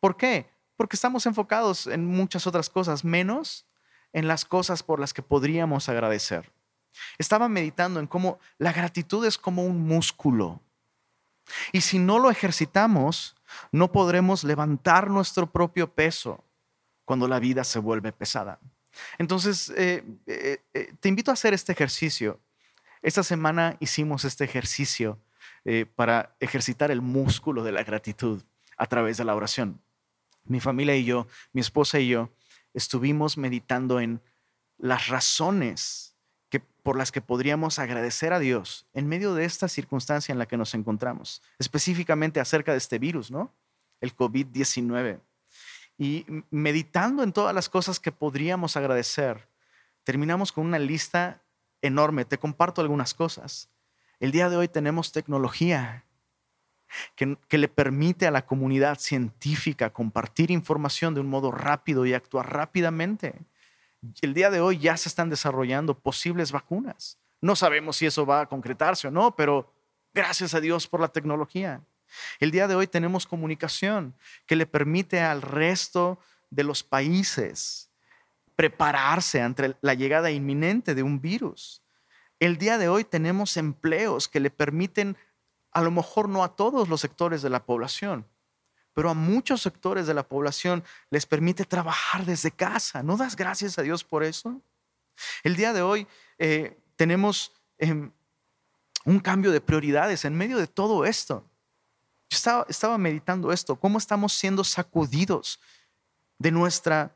¿Por 0.00 0.16
qué? 0.16 0.50
Porque 0.76 0.96
estamos 0.96 1.26
enfocados 1.26 1.86
en 1.86 2.04
muchas 2.04 2.46
otras 2.46 2.68
cosas, 2.68 3.04
menos 3.04 3.66
en 4.12 4.28
las 4.28 4.44
cosas 4.44 4.82
por 4.82 5.00
las 5.00 5.12
que 5.12 5.22
podríamos 5.22 5.88
agradecer. 5.88 6.50
Estaba 7.18 7.48
meditando 7.48 8.00
en 8.00 8.06
cómo 8.06 8.38
la 8.58 8.72
gratitud 8.72 9.24
es 9.24 9.38
como 9.38 9.64
un 9.64 9.86
músculo. 9.86 10.60
Y 11.72 11.80
si 11.80 11.98
no 11.98 12.18
lo 12.18 12.30
ejercitamos, 12.30 13.36
no 13.72 13.90
podremos 13.92 14.44
levantar 14.44 15.10
nuestro 15.10 15.50
propio 15.50 15.92
peso 15.92 16.44
cuando 17.04 17.26
la 17.26 17.40
vida 17.40 17.64
se 17.64 17.78
vuelve 17.78 18.12
pesada. 18.12 18.60
Entonces, 19.18 19.72
eh, 19.76 20.04
eh, 20.26 20.62
eh, 20.74 20.94
te 21.00 21.08
invito 21.08 21.30
a 21.30 21.34
hacer 21.34 21.54
este 21.54 21.72
ejercicio. 21.72 22.40
Esta 23.02 23.22
semana 23.22 23.76
hicimos 23.80 24.24
este 24.24 24.44
ejercicio 24.44 25.18
para 25.94 26.34
ejercitar 26.40 26.90
el 26.90 27.02
músculo 27.02 27.62
de 27.62 27.72
la 27.72 27.82
gratitud 27.82 28.42
a 28.78 28.86
través 28.86 29.18
de 29.18 29.24
la 29.24 29.34
oración. 29.34 29.82
Mi 30.44 30.58
familia 30.58 30.96
y 30.96 31.04
yo, 31.04 31.26
mi 31.52 31.60
esposa 31.60 32.00
y 32.00 32.08
yo, 32.08 32.30
estuvimos 32.74 33.36
meditando 33.36 34.00
en 34.00 34.20
las 34.78 35.08
razones 35.08 36.16
que, 36.48 36.60
por 36.60 36.96
las 36.96 37.12
que 37.12 37.20
podríamos 37.20 37.78
agradecer 37.78 38.32
a 38.32 38.38
Dios 38.38 38.86
en 38.92 39.08
medio 39.08 39.34
de 39.34 39.44
esta 39.44 39.68
circunstancia 39.68 40.32
en 40.32 40.38
la 40.38 40.46
que 40.46 40.56
nos 40.56 40.74
encontramos, 40.74 41.42
específicamente 41.58 42.40
acerca 42.40 42.72
de 42.72 42.78
este 42.78 42.98
virus, 42.98 43.30
¿no? 43.30 43.54
El 44.00 44.16
COVID-19 44.16 45.20
y 46.00 46.24
meditando 46.50 47.22
en 47.22 47.34
todas 47.34 47.54
las 47.54 47.68
cosas 47.68 48.00
que 48.00 48.10
podríamos 48.10 48.74
agradecer, 48.74 49.50
terminamos 50.02 50.50
con 50.50 50.64
una 50.64 50.78
lista 50.78 51.42
enorme. 51.82 52.24
Te 52.24 52.38
comparto 52.38 52.80
algunas 52.80 53.12
cosas. 53.12 53.68
El 54.18 54.30
día 54.30 54.48
de 54.48 54.56
hoy 54.56 54.66
tenemos 54.66 55.12
tecnología 55.12 56.06
que, 57.14 57.58
le 57.58 57.68
permite 57.68 58.26
a 58.26 58.30
la 58.30 58.46
comunidad 58.46 58.98
científica 58.98 59.90
compartir 59.90 60.50
información 60.50 61.14
de 61.14 61.20
un 61.20 61.28
modo 61.28 61.50
rápido 61.50 62.06
y 62.06 62.14
actuar 62.14 62.52
rápidamente. 62.52 63.34
El 64.22 64.34
día 64.34 64.50
de 64.50 64.60
hoy 64.60 64.78
ya 64.78 64.96
se 64.96 65.08
están 65.08 65.30
desarrollando 65.30 65.98
posibles 65.98 66.52
vacunas. 66.52 67.18
No 67.40 67.56
sabemos 67.56 67.96
si 67.96 68.06
eso 68.06 68.26
va 68.26 68.42
a 68.42 68.46
concretarse 68.46 69.08
o 69.08 69.10
no, 69.10 69.34
pero 69.34 69.72
gracias 70.14 70.54
a 70.54 70.60
Dios 70.60 70.86
por 70.86 71.00
la 71.00 71.08
tecnología. 71.08 71.82
El 72.38 72.50
día 72.50 72.66
de 72.66 72.74
hoy 72.74 72.86
tenemos 72.86 73.26
comunicación 73.26 74.14
que 74.46 74.56
le 74.56 74.66
permite 74.66 75.20
al 75.20 75.42
resto 75.42 76.18
de 76.50 76.64
los 76.64 76.82
países 76.82 77.90
prepararse 78.56 79.40
ante 79.40 79.76
la 79.80 79.94
llegada 79.94 80.30
inminente 80.30 80.94
de 80.94 81.02
un 81.02 81.20
virus. 81.20 81.82
El 82.40 82.58
día 82.58 82.76
de 82.78 82.88
hoy 82.88 83.04
tenemos 83.04 83.56
empleos 83.56 84.28
que 84.28 84.40
le 84.40 84.50
permiten, 84.50 85.16
a 85.72 85.82
lo 85.82 85.90
mejor 85.90 86.28
no 86.28 86.42
a 86.42 86.56
todos 86.56 86.88
los 86.88 87.00
sectores 87.00 87.42
de 87.42 87.50
la 87.50 87.64
población, 87.64 88.26
pero 88.92 89.10
a 89.10 89.14
muchos 89.14 89.62
sectores 89.62 90.06
de 90.06 90.14
la 90.14 90.26
población 90.26 90.82
les 91.10 91.26
permite 91.26 91.64
trabajar 91.64 92.24
desde 92.24 92.50
casa. 92.50 93.02
¿No 93.02 93.16
das 93.16 93.36
gracias 93.36 93.78
a 93.78 93.82
Dios 93.82 94.04
por 94.04 94.24
eso? 94.24 94.60
El 95.42 95.56
día 95.56 95.72
de 95.72 95.82
hoy 95.82 96.06
eh, 96.38 96.78
tenemos 96.96 97.52
em, 97.78 98.10
un 99.04 99.20
cambio 99.20 99.52
de 99.52 99.60
prioridades 99.60 100.24
en 100.24 100.34
medio 100.34 100.58
de 100.58 100.66
todo 100.66 101.04
esto. 101.04 101.46
Yo 102.30 102.36
estaba, 102.36 102.66
estaba 102.68 102.98
meditando 102.98 103.52
esto, 103.52 103.76
cómo 103.76 103.98
estamos 103.98 104.32
siendo 104.32 104.64
sacudidos 104.64 105.60
de 106.38 106.50
nuestra 106.50 107.14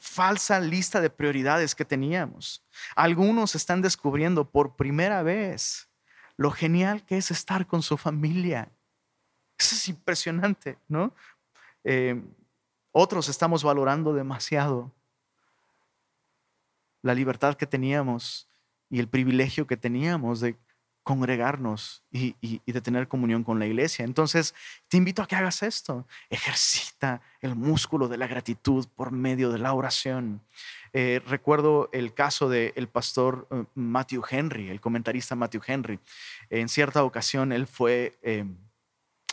falsa 0.00 0.60
lista 0.60 1.00
de 1.00 1.10
prioridades 1.10 1.74
que 1.74 1.84
teníamos. 1.84 2.62
Algunos 2.96 3.54
están 3.54 3.82
descubriendo 3.82 4.48
por 4.48 4.76
primera 4.76 5.22
vez 5.22 5.88
lo 6.36 6.50
genial 6.50 7.04
que 7.04 7.16
es 7.16 7.30
estar 7.30 7.66
con 7.66 7.82
su 7.82 7.96
familia. 7.96 8.70
Eso 9.58 9.74
es 9.74 9.88
impresionante, 9.88 10.78
¿no? 10.88 11.14
Eh, 11.84 12.20
otros 12.92 13.28
estamos 13.28 13.62
valorando 13.62 14.12
demasiado 14.12 14.92
la 17.02 17.14
libertad 17.14 17.56
que 17.56 17.66
teníamos 17.66 18.48
y 18.88 19.00
el 19.00 19.08
privilegio 19.08 19.66
que 19.66 19.76
teníamos 19.76 20.40
de 20.40 20.56
congregarnos 21.04 22.02
y, 22.10 22.34
de 22.64 22.80
tener 22.80 23.08
comunión 23.08 23.44
con 23.44 23.58
la 23.58 23.66
iglesia. 23.66 24.04
Entonces, 24.04 24.54
te 24.88 24.96
invito 24.96 25.22
a 25.22 25.26
que 25.26 25.36
hagas 25.36 25.62
esto. 25.62 26.06
Ejercita 26.30 27.20
el 27.40 27.54
músculo 27.54 28.08
de 28.08 28.16
la 28.16 28.26
gratitud 28.26 28.86
por 28.96 29.12
medio 29.12 29.52
de 29.52 29.58
la 29.58 29.74
oración. 29.74 30.40
Eh, 30.96 31.20
recuerdo 31.26 31.90
el 31.92 32.14
caso 32.14 32.48
del 32.48 32.88
pastor 32.88 33.48
eh, 33.50 33.64
Matthew 33.74 34.22
Henry, 34.30 34.70
el 34.70 34.80
comentarista 34.80 35.34
Matthew 35.34 35.62
Henry. 35.66 35.98
En 36.50 36.68
cierta 36.68 37.02
ocasión 37.02 37.50
él 37.50 37.66
fue 37.66 38.16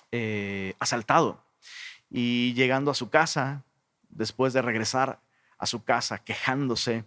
eh, 0.10 0.74
asaltado 0.80 1.46
y 2.10 2.56
llegando 2.56 2.90
a 2.90 2.96
su 2.96 3.12
casa, 3.12 3.64
después 4.10 4.54
de 4.54 4.64
regresar 4.64 5.22
a 5.60 5.68
su 5.68 5.84
casa 5.84 6.24
quejándose, 6.24 7.06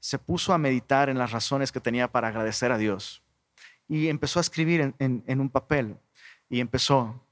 se 0.00 0.18
puso 0.18 0.52
a 0.52 0.58
meditar 0.58 1.08
en 1.08 1.16
las 1.16 1.32
razones 1.32 1.72
que 1.72 1.80
tenía 1.80 2.12
para 2.12 2.28
agradecer 2.28 2.70
a 2.72 2.76
Dios 2.76 3.22
y 3.88 4.08
empezó 4.08 4.38
a 4.38 4.42
escribir 4.42 4.94
en, 4.98 5.40
un 5.40 5.48
papel 5.48 5.96
y 6.50 6.60
empezó, 6.60 7.24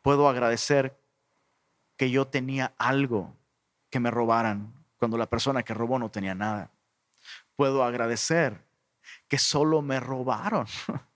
puedo 0.00 0.30
agradecer 0.30 0.98
que 1.98 2.10
yo 2.10 2.26
tenía 2.26 2.72
algo 2.78 3.36
que 3.90 4.00
me 4.00 4.10
robaran 4.10 4.79
cuando 5.00 5.18
la 5.18 5.26
persona 5.26 5.64
que 5.64 5.74
robó 5.74 5.98
no 5.98 6.10
tenía 6.10 6.36
nada. 6.36 6.70
Puedo 7.56 7.82
agradecer 7.82 8.62
que 9.26 9.38
solo 9.38 9.82
me 9.82 9.98
robaron 9.98 10.66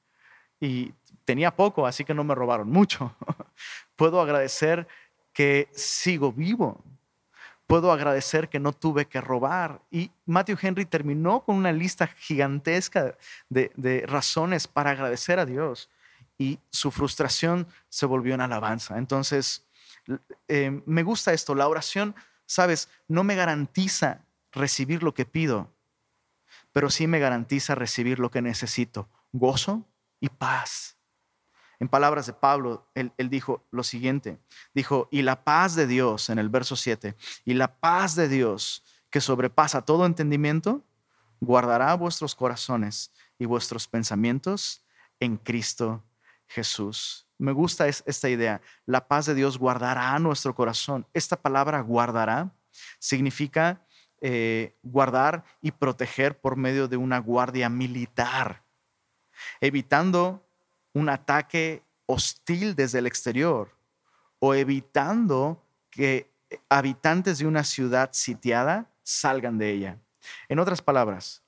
y 0.61 0.93
tenía 1.25 1.55
poco, 1.55 1.87
así 1.87 2.05
que 2.05 2.15
no 2.15 2.25
me 2.25 2.35
robaron 2.35 2.69
mucho. 2.69 3.15
Puedo 3.95 4.21
agradecer 4.21 4.89
que 5.33 5.69
sigo 5.73 6.33
vivo 6.33 6.83
puedo 7.67 7.93
agradecer 7.93 8.49
que 8.49 8.61
no 8.61 8.73
tuve 8.73 9.07
que 9.07 9.21
robar. 9.21 9.81
Y 9.91 10.11
Matthew 10.27 10.59
Henry 10.61 10.85
terminó 10.85 11.41
con 11.43 11.57
una 11.57 11.73
lista 11.73 12.07
gigantesca 12.07 13.17
de, 13.49 14.05
razones 14.07 14.69
para 14.69 14.91
agradecer 14.91 15.39
a 15.39 15.47
Dios 15.47 15.91
y 16.37 16.59
su 16.71 16.91
frustración 16.91 17.67
se 17.89 18.07
volvió 18.07 18.35
en 18.35 18.41
alabanza. 18.41 18.99
Entonces, 18.99 19.67
eh, 20.49 20.83
me 20.87 21.03
gusta 21.03 21.33
esto, 21.33 21.55
la 21.55 21.69
oración, 21.69 22.15
sabes, 22.47 22.89
no 23.09 23.25
me 23.25 23.35
garantiza 23.35 24.25
recibir 24.53 25.03
lo 25.03 25.15
que 25.15 25.25
pido, 25.25 25.73
pero 26.73 26.91
sí 26.91 27.07
me 27.07 27.19
garantiza 27.19 27.75
recibir 27.75 28.19
lo 28.19 28.31
que 28.31 28.43
necesito, 28.43 29.09
gozo 29.33 29.85
y 30.21 30.29
paz. 30.29 30.97
En 31.81 31.89
palabras 31.89 32.27
de 32.27 32.33
Pablo, 32.33 32.89
él, 32.95 33.13
dijo 33.29 33.65
lo 33.71 33.83
siguiente, 33.83 34.39
dijo, 34.73 35.09
y 35.11 35.23
la 35.23 35.45
paz 35.45 35.75
de 35.75 35.87
Dios, 35.87 36.31
en 36.31 36.39
el 36.39 36.49
verso 36.49 36.77
7, 36.77 37.17
y 37.45 37.55
la 37.55 37.77
paz 37.77 38.15
de 38.15 38.29
Dios 38.29 38.85
que 39.11 39.21
sobrepasa 39.21 39.83
todo 39.83 40.07
entendimiento, 40.07 40.83
guardará 41.41 41.95
vuestros 41.95 42.35
corazones 42.35 43.13
y 43.39 43.45
vuestros 43.45 43.87
pensamientos 43.87 44.85
en 45.21 45.37
Cristo 45.37 46.03
Jesús. 46.47 47.24
Me 47.39 47.53
gusta 47.53 47.89
esta 47.89 48.29
idea, 48.29 48.61
la 48.87 49.09
paz 49.09 49.27
de 49.27 49.35
Dios 49.35 49.59
guardará 49.59 50.19
nuestro 50.19 50.55
corazón. 50.55 51.07
Esta 51.13 51.37
palabra 51.37 51.81
guardará 51.81 52.55
significa 52.99 53.85
eh, 54.21 54.77
guardar 54.83 55.45
y 55.61 55.73
proteger 55.73 56.41
por 56.41 56.57
medio 56.57 56.89
de 56.89 56.97
una 56.97 57.19
guardia 57.19 57.69
militar, 57.69 58.63
evitando 59.61 60.49
un 60.93 61.09
ataque 61.09 61.83
hostil 62.07 62.75
desde 62.75 63.01
el 63.01 63.07
exterior 63.07 63.77
o 64.39 64.55
evitando 64.55 65.63
que 65.91 66.31
habitantes 66.69 67.39
de 67.39 67.47
una 67.47 67.65
ciudad 67.65 68.11
sitiada 68.13 68.91
salgan 69.03 69.59
de 69.59 69.71
ella. 69.71 69.99
En 70.49 70.59
otras 70.59 70.83
palabras, 70.83 71.43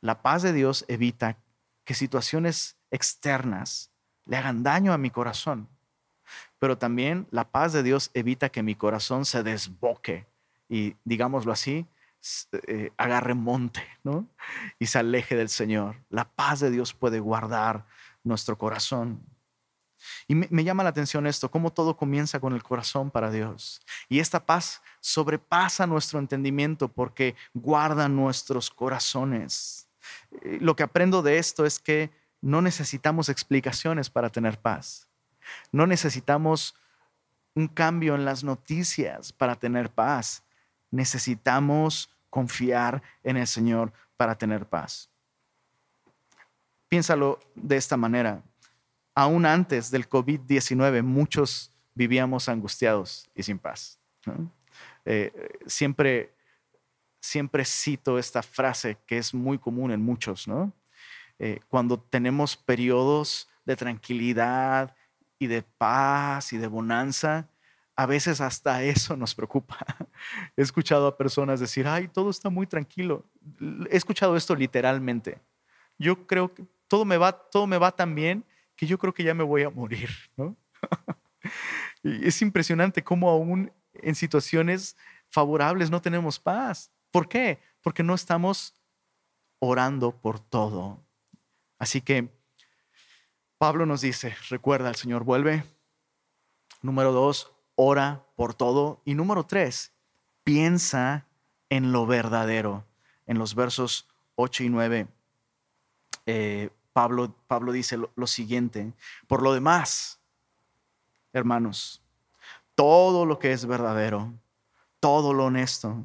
la 0.00 0.22
paz 0.22 0.42
de 0.42 0.52
Dios 0.52 0.84
evita 0.88 1.38
que 1.84 1.94
situaciones 1.94 2.76
externas 2.90 3.90
le 4.28 4.36
hagan 4.36 4.62
daño 4.62 4.92
a 4.92 4.98
mi 4.98 5.10
corazón, 5.10 5.68
pero 6.58 6.78
también 6.78 7.26
la 7.30 7.48
paz 7.48 7.72
de 7.72 7.82
Dios 7.82 8.10
evita 8.14 8.50
que 8.50 8.62
mi 8.62 8.74
corazón 8.74 9.24
se 9.24 9.42
desboque 9.42 10.26
y, 10.68 10.94
digámoslo 11.04 11.50
así, 11.50 11.86
eh, 12.66 12.92
agarre 12.96 13.34
monte 13.34 13.82
¿no? 14.04 14.26
y 14.78 14.86
se 14.86 14.98
aleje 14.98 15.34
del 15.34 15.48
Señor. 15.48 15.96
La 16.10 16.28
paz 16.28 16.60
de 16.60 16.70
Dios 16.70 16.92
puede 16.92 17.20
guardar 17.20 17.86
nuestro 18.22 18.58
corazón. 18.58 19.24
Y 20.26 20.34
me, 20.34 20.62
llama 20.62 20.84
la 20.84 20.90
atención 20.90 21.26
esto, 21.26 21.50
cómo 21.50 21.72
todo 21.72 21.96
comienza 21.96 22.38
con 22.38 22.52
el 22.52 22.62
corazón 22.62 23.10
para 23.10 23.30
Dios. 23.30 23.80
Y 24.08 24.20
esta 24.20 24.44
paz 24.44 24.82
sobrepasa 25.00 25.86
nuestro 25.86 26.18
entendimiento 26.18 26.88
porque 26.88 27.34
guarda 27.54 28.08
nuestros 28.08 28.70
corazones. 28.70 29.88
Eh, 30.42 30.58
lo 30.60 30.76
que 30.76 30.82
aprendo 30.84 31.22
de 31.22 31.38
esto 31.38 31.66
es 31.66 31.78
que 31.78 32.10
no 32.40 32.62
necesitamos 32.62 33.28
explicaciones 33.28 34.10
para 34.10 34.30
tener 34.30 34.58
paz. 34.58 35.08
No 35.72 35.86
necesitamos 35.86 36.74
un 37.54 37.68
cambio 37.68 38.14
en 38.14 38.24
las 38.24 38.44
noticias 38.44 39.32
para 39.32 39.56
tener 39.56 39.90
paz. 39.90 40.42
Necesitamos 40.90 42.10
confiar 42.30 43.02
en 43.22 43.36
el 43.36 43.46
Señor 43.46 43.92
para 44.16 44.36
tener 44.36 44.66
paz. 44.66 45.10
Piénsalo 46.88 47.40
de 47.54 47.76
esta 47.76 47.96
manera. 47.96 48.42
Aún 49.14 49.44
antes 49.44 49.90
del 49.90 50.08
COVID-19, 50.08 51.02
muchos 51.02 51.72
vivíamos 51.94 52.48
angustiados 52.48 53.28
y 53.34 53.42
sin 53.42 53.58
paz. 53.58 53.98
Eh, 55.04 55.58
siempre, 55.66 56.32
siempre 57.20 57.64
cito 57.64 58.18
esta 58.18 58.42
frase 58.42 58.96
que 59.06 59.18
es 59.18 59.34
muy 59.34 59.58
común 59.58 59.90
en 59.90 60.00
muchos, 60.00 60.46
¿no? 60.46 60.72
Eh, 61.38 61.60
cuando 61.68 62.00
tenemos 62.00 62.56
periodos 62.56 63.48
de 63.64 63.76
tranquilidad 63.76 64.94
y 65.38 65.46
de 65.46 65.62
paz 65.62 66.52
y 66.52 66.58
de 66.58 66.66
bonanza, 66.66 67.48
a 67.94 68.06
veces 68.06 68.40
hasta 68.40 68.82
eso 68.84 69.16
nos 69.16 69.34
preocupa. 69.34 69.78
He 70.56 70.62
escuchado 70.62 71.06
a 71.06 71.16
personas 71.16 71.60
decir, 71.60 71.86
ay, 71.86 72.08
todo 72.08 72.30
está 72.30 72.50
muy 72.50 72.66
tranquilo. 72.66 73.24
He 73.90 73.96
escuchado 73.96 74.36
esto 74.36 74.54
literalmente. 74.54 75.40
Yo 75.98 76.26
creo 76.26 76.54
que 76.54 76.64
todo 76.86 77.04
me 77.04 77.16
va, 77.16 77.32
todo 77.32 77.66
me 77.66 77.78
va 77.78 77.92
tan 77.92 78.14
bien 78.14 78.44
que 78.76 78.86
yo 78.86 78.98
creo 78.98 79.12
que 79.12 79.24
ya 79.24 79.34
me 79.34 79.42
voy 79.42 79.64
a 79.64 79.70
morir, 79.70 80.10
¿no? 80.36 80.56
es 82.02 82.40
impresionante 82.40 83.02
cómo 83.02 83.28
aún 83.28 83.72
en 83.94 84.14
situaciones 84.14 84.96
favorables 85.28 85.90
no 85.90 86.00
tenemos 86.00 86.38
paz. 86.38 86.92
¿Por 87.10 87.28
qué? 87.28 87.58
Porque 87.82 88.02
no 88.02 88.14
estamos 88.14 88.74
orando 89.58 90.12
por 90.12 90.38
todo. 90.38 91.04
Así 91.78 92.00
que 92.00 92.28
Pablo 93.58 93.86
nos 93.86 94.00
dice, 94.00 94.36
recuerda, 94.50 94.88
el 94.88 94.96
Señor 94.96 95.24
vuelve. 95.24 95.64
Número 96.82 97.12
dos, 97.12 97.52
ora 97.74 98.24
por 98.36 98.54
todo. 98.54 99.00
Y 99.04 99.14
número 99.14 99.44
tres, 99.46 99.92
piensa 100.44 101.26
en 101.70 101.92
lo 101.92 102.06
verdadero. 102.06 102.84
En 103.26 103.38
los 103.38 103.54
versos 103.54 104.08
8 104.36 104.64
y 104.64 104.68
9, 104.68 105.08
eh, 106.26 106.70
Pablo, 106.92 107.34
Pablo 107.46 107.72
dice 107.72 107.96
lo, 107.96 108.26
siguiente, 108.26 108.92
por 109.26 109.42
lo 109.42 109.52
demás, 109.52 110.20
hermanos, 111.32 112.02
todo 112.74 113.26
lo 113.26 113.38
que 113.38 113.52
es 113.52 113.66
verdadero, 113.66 114.32
todo 115.00 115.32
lo 115.32 115.46
honesto, 115.46 115.96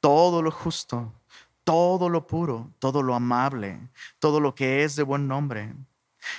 todo 0.00 0.42
lo 0.42 0.50
justo, 0.50 1.12
todo 1.68 2.08
lo 2.08 2.26
puro, 2.26 2.72
todo 2.78 3.02
lo 3.02 3.14
amable, 3.14 3.78
todo 4.18 4.40
lo 4.40 4.54
que 4.54 4.84
es 4.84 4.96
de 4.96 5.02
buen 5.02 5.28
nombre, 5.28 5.74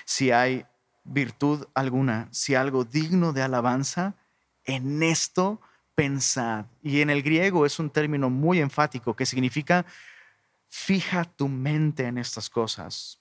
si 0.03 0.31
hay 0.31 0.65
virtud 1.03 1.67
alguna, 1.75 2.27
si 2.31 2.55
algo 2.55 2.83
digno 2.83 3.31
de 3.31 3.43
alabanza, 3.43 4.15
en 4.63 5.03
esto 5.03 5.61
pensad. 5.93 6.65
Y 6.81 7.01
en 7.01 7.11
el 7.11 7.21
griego 7.21 7.67
es 7.67 7.77
un 7.77 7.91
término 7.91 8.31
muy 8.31 8.59
enfático 8.59 9.15
que 9.15 9.27
significa 9.27 9.85
Fija 10.67 11.25
tu 11.25 11.47
mente 11.47 12.07
en 12.07 12.17
estas 12.17 12.49
cosas. 12.49 13.19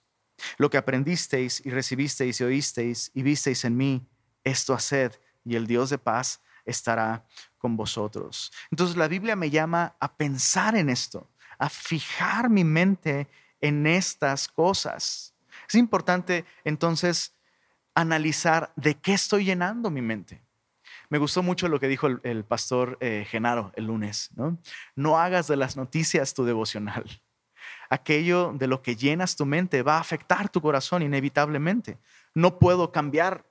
Lo 0.57 0.71
que 0.71 0.79
aprendisteis 0.79 1.61
y 1.63 1.69
recibisteis 1.69 2.41
y 2.41 2.45
oísteis 2.45 3.11
y 3.13 3.23
visteis 3.23 3.67
en 3.67 3.77
mí, 3.77 4.09
esto 4.45 4.73
haced, 4.73 5.13
y 5.45 5.57
el 5.57 5.67
Dios 5.67 5.91
de 5.91 5.99
paz 5.99 6.41
estará 6.65 7.27
con 7.59 7.77
vosotros. 7.77 8.51
Entonces 8.71 8.97
la 8.97 9.09
Biblia 9.09 9.37
me 9.37 9.51
llama 9.51 9.95
a 10.01 10.17
pensar 10.17 10.75
en 10.75 10.89
esto, 10.89 11.29
a 11.59 11.69
fijar 11.69 12.51
mi 12.51 12.65
mente 12.65 13.29
en 13.61 13.87
estas 13.87 14.49
cosas. 14.49 15.35
Es 15.69 15.75
importante 15.75 16.45
entonces 16.65 17.35
analizar 17.95 18.73
de 18.77 18.95
qué 18.95 19.15
estoy 19.15 19.45
llenando 19.45 19.91
mi 19.91 20.03
mente. 20.03 20.43
Me 21.11 21.19
gustó 21.19 21.43
mucho 21.43 21.69
lo 21.69 21.81
que 21.81 21.89
dijo 21.89 22.07
el, 22.07 22.45
pastor 22.45 22.99
eh, 23.01 23.27
Genaro 23.29 23.73
el 23.77 23.87
lunes. 23.87 24.31
¿no? 24.37 24.59
no 24.95 25.19
hagas 25.19 25.49
de 25.49 25.57
las 25.57 25.77
noticias 25.77 26.35
tu 26.35 26.45
devocional. 26.45 27.05
Aquello 27.91 28.53
de 28.55 28.67
lo 28.67 28.83
que 28.83 28.97
llenas 28.97 29.35
tu 29.35 29.47
mente 29.47 29.83
va 29.83 29.97
a 29.97 30.01
afectar 30.01 30.49
tu 30.49 30.61
corazón 30.61 31.03
inevitablemente. 31.03 31.99
No 32.35 32.59
puedo 32.59 32.93
cambiar 32.93 33.47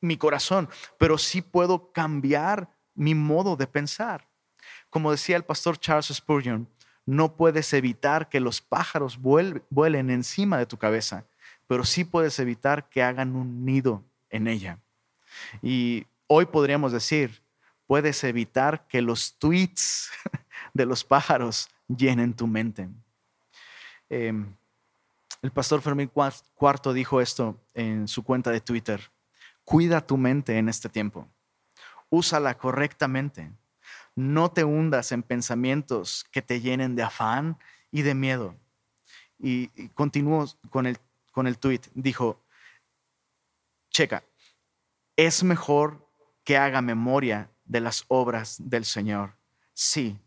mi 0.00 0.16
corazón, 0.16 0.68
pero 0.98 1.18
sí 1.18 1.42
puedo 1.42 1.92
cambiar 1.92 2.70
mi 2.94 3.14
modo 3.14 3.56
de 3.56 3.66
pensar. 3.66 4.28
Como 4.90 5.10
decía 5.10 5.36
el 5.36 5.44
pastor 5.44 5.78
Charles 5.78 6.06
Spurgeon, 6.06 6.68
no 7.06 7.36
puedes 7.36 7.72
evitar 7.72 8.28
que 8.28 8.40
los 8.40 8.60
pájaros 8.60 9.18
vuelen 9.18 10.10
encima 10.10 10.58
de 10.58 10.66
tu 10.66 10.78
cabeza, 10.78 11.24
pero 11.66 11.84
sí 11.84 12.04
puedes 12.04 12.38
evitar 12.38 12.88
que 12.88 13.02
hagan 13.02 13.34
un 13.34 13.64
nido 13.64 14.02
en 14.30 14.46
ella. 14.46 14.78
Y 15.62 16.06
hoy 16.26 16.46
podríamos 16.46 16.92
decir, 16.92 17.42
puedes 17.86 18.22
evitar 18.24 18.86
que 18.86 19.02
los 19.02 19.34
tweets 19.38 20.10
de 20.74 20.86
los 20.86 21.04
pájaros 21.04 21.68
llenen 21.88 22.34
tu 22.34 22.46
mente. 22.46 22.88
Em, 24.08 24.54
el 25.42 25.50
pastor 25.50 25.82
Fermín 25.82 26.10
Cuarto 26.54 26.92
dijo 26.92 27.20
esto 27.20 27.60
en 27.74 28.06
su 28.06 28.22
cuenta 28.22 28.50
de 28.50 28.60
Twitter. 28.60 29.10
Cuida 29.64 30.06
tu 30.06 30.16
mente 30.16 30.58
en 30.58 30.68
este 30.68 30.88
tiempo. 30.88 31.28
Úsala 32.10 32.56
correctamente. 32.58 33.50
No 34.14 34.50
te 34.50 34.64
hundas 34.64 35.12
en 35.12 35.22
pensamientos 35.22 36.24
que 36.30 36.42
te 36.42 36.60
llenen 36.60 36.94
de 36.96 37.02
afán 37.02 37.58
y 37.90 38.02
de 38.02 38.14
miedo. 38.14 38.56
Y, 39.38 39.70
y 39.74 39.88
continuó 39.88 40.46
con 40.70 40.86
el, 40.86 40.98
con 41.32 41.46
el 41.46 41.58
tweet. 41.58 41.80
Dijo, 41.94 42.42
checa, 43.90 44.24
es 45.16 45.42
mejor 45.42 46.08
que 46.44 46.56
haga 46.56 46.82
memoria 46.82 47.50
de 47.64 47.80
las 47.80 48.04
obras 48.08 48.56
del 48.58 48.84
Señor. 48.84 49.36
Sí, 49.72 50.18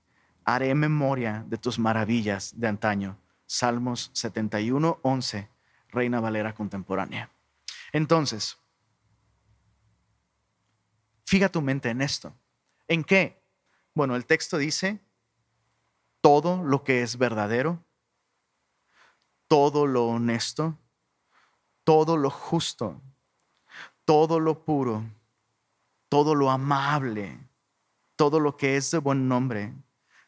haré 0.43 0.73
memoria 0.75 1.43
de 1.47 1.57
tus 1.57 1.77
maravillas 1.77 2.53
de 2.59 2.67
antaño. 2.67 3.17
Salmos 3.45 4.09
71, 4.13 4.99
11, 5.01 5.49
Reina 5.89 6.19
Valera 6.19 6.53
contemporánea. 6.53 7.29
Entonces, 7.91 8.57
fija 11.23 11.49
tu 11.49 11.61
mente 11.61 11.89
en 11.89 12.01
esto. 12.01 12.33
¿En 12.87 13.03
qué? 13.03 13.44
Bueno, 13.95 14.17
el 14.17 14.25
texto 14.25 14.57
dice, 14.57 14.99
todo 16.19 16.61
lo 16.61 16.83
que 16.83 17.01
es 17.01 17.17
verdadero, 17.17 17.81
todo 19.47 19.87
lo 19.87 20.07
honesto, 20.07 20.77
todo 21.85 22.17
lo 22.17 22.29
justo, 22.29 23.01
todo 24.03 24.41
lo 24.41 24.65
puro, 24.65 25.05
todo 26.09 26.35
lo 26.35 26.51
amable, 26.51 27.39
todo 28.17 28.41
lo 28.41 28.57
que 28.57 28.75
es 28.75 28.91
de 28.91 28.97
buen 28.97 29.29
nombre, 29.29 29.73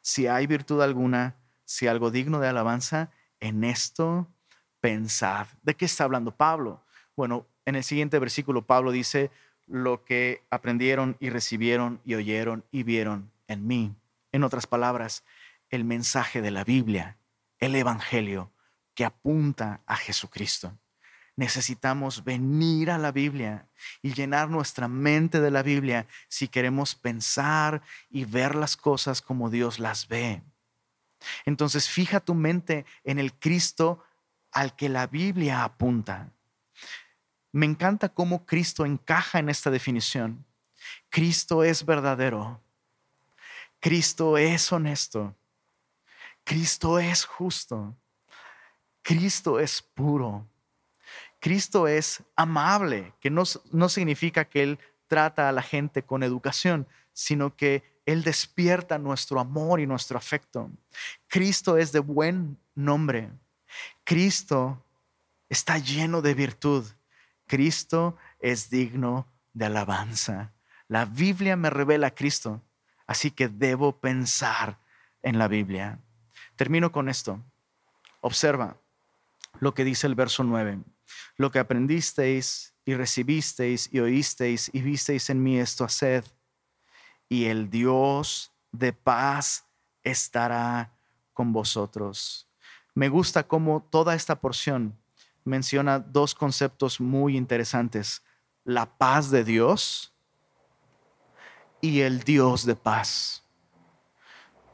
si 0.02 0.28
hay 0.28 0.48
virtud 0.48 0.82
alguna, 0.82 1.36
si 1.66 1.88
algo 1.88 2.10
digno 2.10 2.40
de 2.40 2.48
alabanza, 2.48 3.12
en 3.42 3.66
esto 3.66 4.32
pensad. 4.80 5.48
¿De 5.62 5.76
qué 5.76 5.84
está 5.84 6.06
hablando 6.06 6.32
Pablo? 6.32 6.86
Bueno, 7.18 7.46
en 7.66 7.76
el 7.76 7.84
siguiente 7.84 8.18
versículo 8.18 8.66
Pablo 8.66 8.94
dice, 8.94 9.30
lo 9.66 10.06
que 10.06 10.46
aprendieron 10.52 11.18
y 11.20 11.32
recibieron 11.32 12.00
y 12.06 12.16
oyeron 12.16 12.64
y 12.72 12.84
vieron 12.84 13.30
en 13.48 13.66
mí. 13.68 13.96
En 14.32 14.44
otras 14.44 14.68
palabras, 14.68 15.24
el 15.70 15.84
mensaje 15.84 16.42
de 16.42 16.52
la 16.52 16.64
Biblia, 16.64 17.18
el 17.60 17.76
Evangelio 17.76 18.52
que 18.94 19.06
apunta 19.06 19.82
a 19.86 19.96
Jesucristo. 19.96 20.78
Necesitamos 21.36 22.24
venir 22.24 22.90
a 22.90 22.98
la 22.98 23.12
Biblia 23.12 23.68
y 24.02 24.14
llenar 24.14 24.50
nuestra 24.50 24.88
mente 24.88 25.40
de 25.40 25.52
la 25.52 25.62
Biblia 25.62 26.08
si 26.28 26.48
queremos 26.48 26.96
pensar 26.96 27.84
y 28.10 28.26
ver 28.26 28.56
las 28.56 28.76
cosas 28.76 29.22
como 29.22 29.52
Dios 29.52 29.78
las 29.78 30.08
ve. 30.08 30.42
Entonces 31.46 31.88
fija 31.88 32.20
tu 32.20 32.34
mente 32.34 32.86
en 33.04 33.20
el 33.20 33.34
Cristo 33.34 34.04
al 34.52 34.76
que 34.76 34.90
la 34.90 35.06
Biblia 35.06 35.64
apunta. 35.64 36.32
Me 37.52 37.68
encanta 37.68 38.10
cómo 38.10 38.46
Cristo 38.46 38.86
encaja 38.86 39.38
en 39.38 39.50
esta 39.50 39.70
definición. 39.70 40.44
Cristo 41.10 41.64
es 41.64 41.86
verdadero. 41.86 42.62
Cristo 43.88 44.38
es 44.38 44.70
honesto. 44.74 45.34
Cristo 46.44 47.00
es 47.00 47.24
justo. 47.24 47.96
Cristo 49.02 49.62
es 49.62 49.82
puro. 49.82 50.46
Cristo 51.40 51.88
es 51.88 52.22
amable, 52.36 53.14
que 53.22 53.30
no, 53.30 53.44
no 53.72 53.88
significa 53.88 54.44
que 54.44 54.64
Él 54.64 54.80
trata 55.08 55.48
a 55.48 55.54
la 55.54 55.62
gente 55.62 56.04
con 56.04 56.22
educación, 56.24 56.86
sino 57.14 57.56
que 57.56 58.02
Él 58.06 58.26
despierta 58.26 58.98
nuestro 58.98 59.40
amor 59.40 59.80
y 59.80 59.88
nuestro 59.88 60.18
afecto. 60.18 60.70
Cristo 61.30 61.78
es 61.78 61.94
de 61.94 62.00
buen 62.00 62.58
nombre. 62.76 63.30
Cristo 64.04 64.84
está 65.48 65.78
lleno 65.78 66.22
de 66.22 66.34
virtud. 66.34 66.86
Cristo 67.46 68.18
es 68.42 68.70
digno 68.70 69.28
de 69.54 69.68
alabanza. 69.68 70.52
La 70.90 71.06
Biblia 71.06 71.56
me 71.56 71.70
revela 71.70 72.08
a 72.08 72.16
Cristo, 72.16 72.62
así 73.08 73.32
que 73.32 73.48
debo 73.48 74.00
pensar 74.00 74.78
en 75.24 75.40
la 75.40 75.48
Biblia. 75.48 76.00
Termino 76.56 76.92
con 76.92 77.10
esto. 77.10 77.42
Observa 78.22 78.78
lo 79.60 79.74
que 79.74 79.84
dice 79.84 80.06
el 80.08 80.16
verso 80.16 80.44
9. 80.44 80.80
Lo 81.38 81.52
que 81.52 81.60
aprendisteis 81.60 82.74
y 82.86 82.94
recibisteis 82.94 83.90
y 83.92 84.00
oísteis 84.00 84.70
y 84.74 84.82
visteis 84.82 85.30
en 85.30 85.42
mí, 85.42 85.60
esto 85.60 85.86
haced, 85.86 86.24
y 87.30 87.46
el 87.46 87.70
Dios 87.70 88.52
de 88.72 88.94
paz 88.94 89.66
estará 90.04 90.94
con 91.34 91.54
vosotros. 91.54 92.48
Me 92.94 93.10
gusta 93.10 93.48
cómo 93.48 93.88
toda 93.90 94.16
esta 94.16 94.40
porción 94.40 94.98
menciona 95.44 96.00
dos 96.00 96.34
conceptos 96.34 97.00
muy 97.00 97.38
interesantes, 97.38 98.24
la 98.64 98.98
paz 98.98 99.30
de 99.30 99.44
Dios 99.44 100.14
y 101.82 102.02
el 102.02 102.22
Dios 102.22 102.66
de 102.66 102.76
paz. 102.76 103.44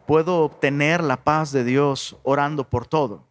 Puedo 0.06 0.42
obtener 0.42 1.04
la 1.04 1.24
paz 1.24 1.52
de 1.52 1.64
Dios 1.64 2.18
orando 2.24 2.70
por 2.70 2.88
todo, 2.88 3.28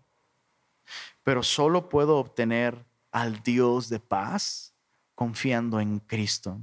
pero 1.22 1.42
solo 1.42 1.88
puedo 1.88 2.16
obtener 2.18 2.84
al 3.10 3.42
Dios 3.42 3.88
de 3.88 4.00
paz 4.00 4.74
confiando 5.14 5.80
en 5.80 6.00
Cristo. 6.00 6.58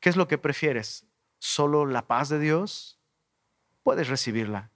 ¿Qué 0.00 0.08
es 0.08 0.16
lo 0.16 0.28
que 0.28 0.38
prefieres? 0.38 1.04
¿Solo 1.38 1.86
la 1.86 2.06
paz 2.06 2.28
de 2.28 2.38
Dios? 2.38 2.98
Puedes 3.82 4.08
recibirla. 4.08 4.70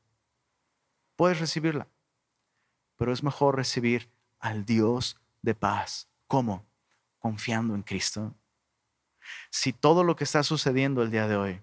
Puedes 1.16 1.40
recibirla. 1.40 1.88
Pero 2.96 3.12
es 3.12 3.22
mejor 3.22 3.56
recibir 3.56 4.10
al 4.38 4.64
Dios 4.64 5.16
de 5.40 5.54
paz. 5.54 6.08
¿Cómo? 6.26 6.64
Confiando 7.18 7.74
en 7.74 7.82
Cristo. 7.82 8.34
Si 9.50 9.72
todo 9.72 10.04
lo 10.04 10.16
que 10.16 10.24
está 10.24 10.42
sucediendo 10.42 11.02
el 11.02 11.10
día 11.10 11.28
de 11.28 11.36
hoy 11.36 11.60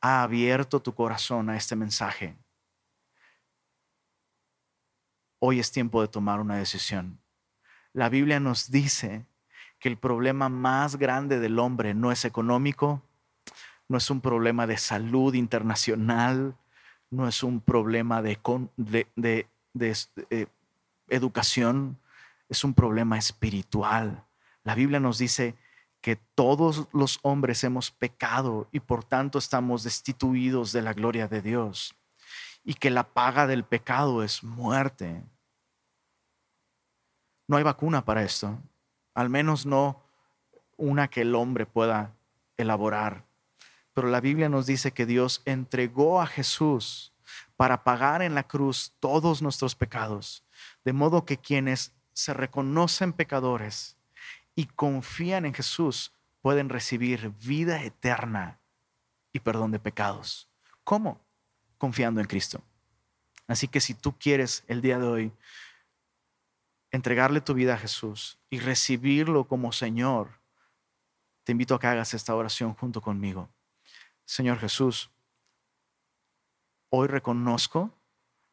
ha 0.00 0.22
abierto 0.22 0.80
tu 0.80 0.94
corazón 0.94 1.50
a 1.50 1.56
este 1.56 1.76
mensaje, 1.76 2.36
hoy 5.38 5.58
es 5.58 5.72
tiempo 5.72 6.02
de 6.02 6.08
tomar 6.08 6.40
una 6.40 6.56
decisión. 6.56 7.20
La 7.92 8.08
Biblia 8.08 8.38
nos 8.38 8.70
dice 8.70 9.26
que 9.80 9.88
el 9.88 9.96
problema 9.96 10.48
más 10.48 10.96
grande 10.96 11.40
del 11.40 11.58
hombre 11.58 11.94
no 11.94 12.12
es 12.12 12.24
económico, 12.24 13.02
no 13.88 13.96
es 13.96 14.10
un 14.10 14.20
problema 14.20 14.66
de 14.66 14.76
salud 14.76 15.34
internacional, 15.34 16.56
no 17.10 17.26
es 17.26 17.42
un 17.42 17.60
problema 17.60 18.22
de, 18.22 18.38
eh, 19.80 20.46
educación, 21.08 21.98
es 22.48 22.62
un 22.62 22.74
problema 22.74 23.18
espiritual. 23.18 24.24
La 24.62 24.74
Biblia 24.74 25.00
nos 25.00 25.18
dice 25.18 25.56
que 26.00 26.16
todos 26.16 26.88
los 26.92 27.18
hombres 27.22 27.62
hemos 27.64 27.90
pecado 27.90 28.68
y 28.72 28.80
por 28.80 29.04
tanto 29.04 29.38
estamos 29.38 29.82
destituidos 29.82 30.72
de 30.72 30.82
la 30.82 30.94
gloria 30.94 31.28
de 31.28 31.42
Dios 31.42 31.94
y 32.64 32.74
que 32.74 32.90
la 32.90 33.04
paga 33.04 33.46
del 33.46 33.64
pecado 33.64 34.22
es 34.22 34.42
muerte. 34.42 35.22
No 37.46 37.56
hay 37.56 37.62
vacuna 37.62 38.04
para 38.04 38.22
esto, 38.22 38.58
al 39.14 39.28
menos 39.28 39.66
no 39.66 40.02
una 40.76 41.08
que 41.08 41.22
el 41.22 41.34
hombre 41.34 41.66
pueda 41.66 42.14
elaborar. 42.56 43.24
Pero 43.92 44.08
la 44.08 44.20
Biblia 44.20 44.48
nos 44.48 44.66
dice 44.66 44.92
que 44.92 45.04
Dios 45.04 45.42
entregó 45.44 46.22
a 46.22 46.26
Jesús 46.26 47.12
para 47.56 47.84
pagar 47.84 48.22
en 48.22 48.34
la 48.34 48.44
cruz 48.44 48.94
todos 49.00 49.42
nuestros 49.42 49.74
pecados, 49.74 50.44
de 50.84 50.92
modo 50.92 51.24
que 51.24 51.36
quienes 51.36 51.92
se 52.12 52.32
reconocen 52.32 53.12
pecadores 53.12 53.96
y 54.60 54.66
confían 54.66 55.46
en 55.46 55.54
Jesús 55.54 56.12
pueden 56.42 56.68
recibir 56.68 57.30
vida 57.30 57.82
eterna 57.82 58.60
y 59.32 59.40
perdón 59.40 59.70
de 59.70 59.78
pecados. 59.78 60.50
¿Cómo? 60.84 61.18
Confiando 61.78 62.20
en 62.20 62.26
Cristo. 62.26 62.62
Así 63.46 63.68
que 63.68 63.80
si 63.80 63.94
tú 63.94 64.18
quieres 64.18 64.62
el 64.66 64.82
día 64.82 64.98
de 64.98 65.06
hoy 65.06 65.32
entregarle 66.90 67.40
tu 67.40 67.54
vida 67.54 67.72
a 67.72 67.78
Jesús 67.78 68.38
y 68.50 68.58
recibirlo 68.58 69.48
como 69.48 69.72
Señor, 69.72 70.42
te 71.44 71.52
invito 71.52 71.74
a 71.74 71.80
que 71.80 71.86
hagas 71.86 72.12
esta 72.12 72.34
oración 72.34 72.74
junto 72.74 73.00
conmigo. 73.00 73.48
Señor 74.26 74.58
Jesús, 74.58 75.10
hoy 76.90 77.08
reconozco 77.08 77.98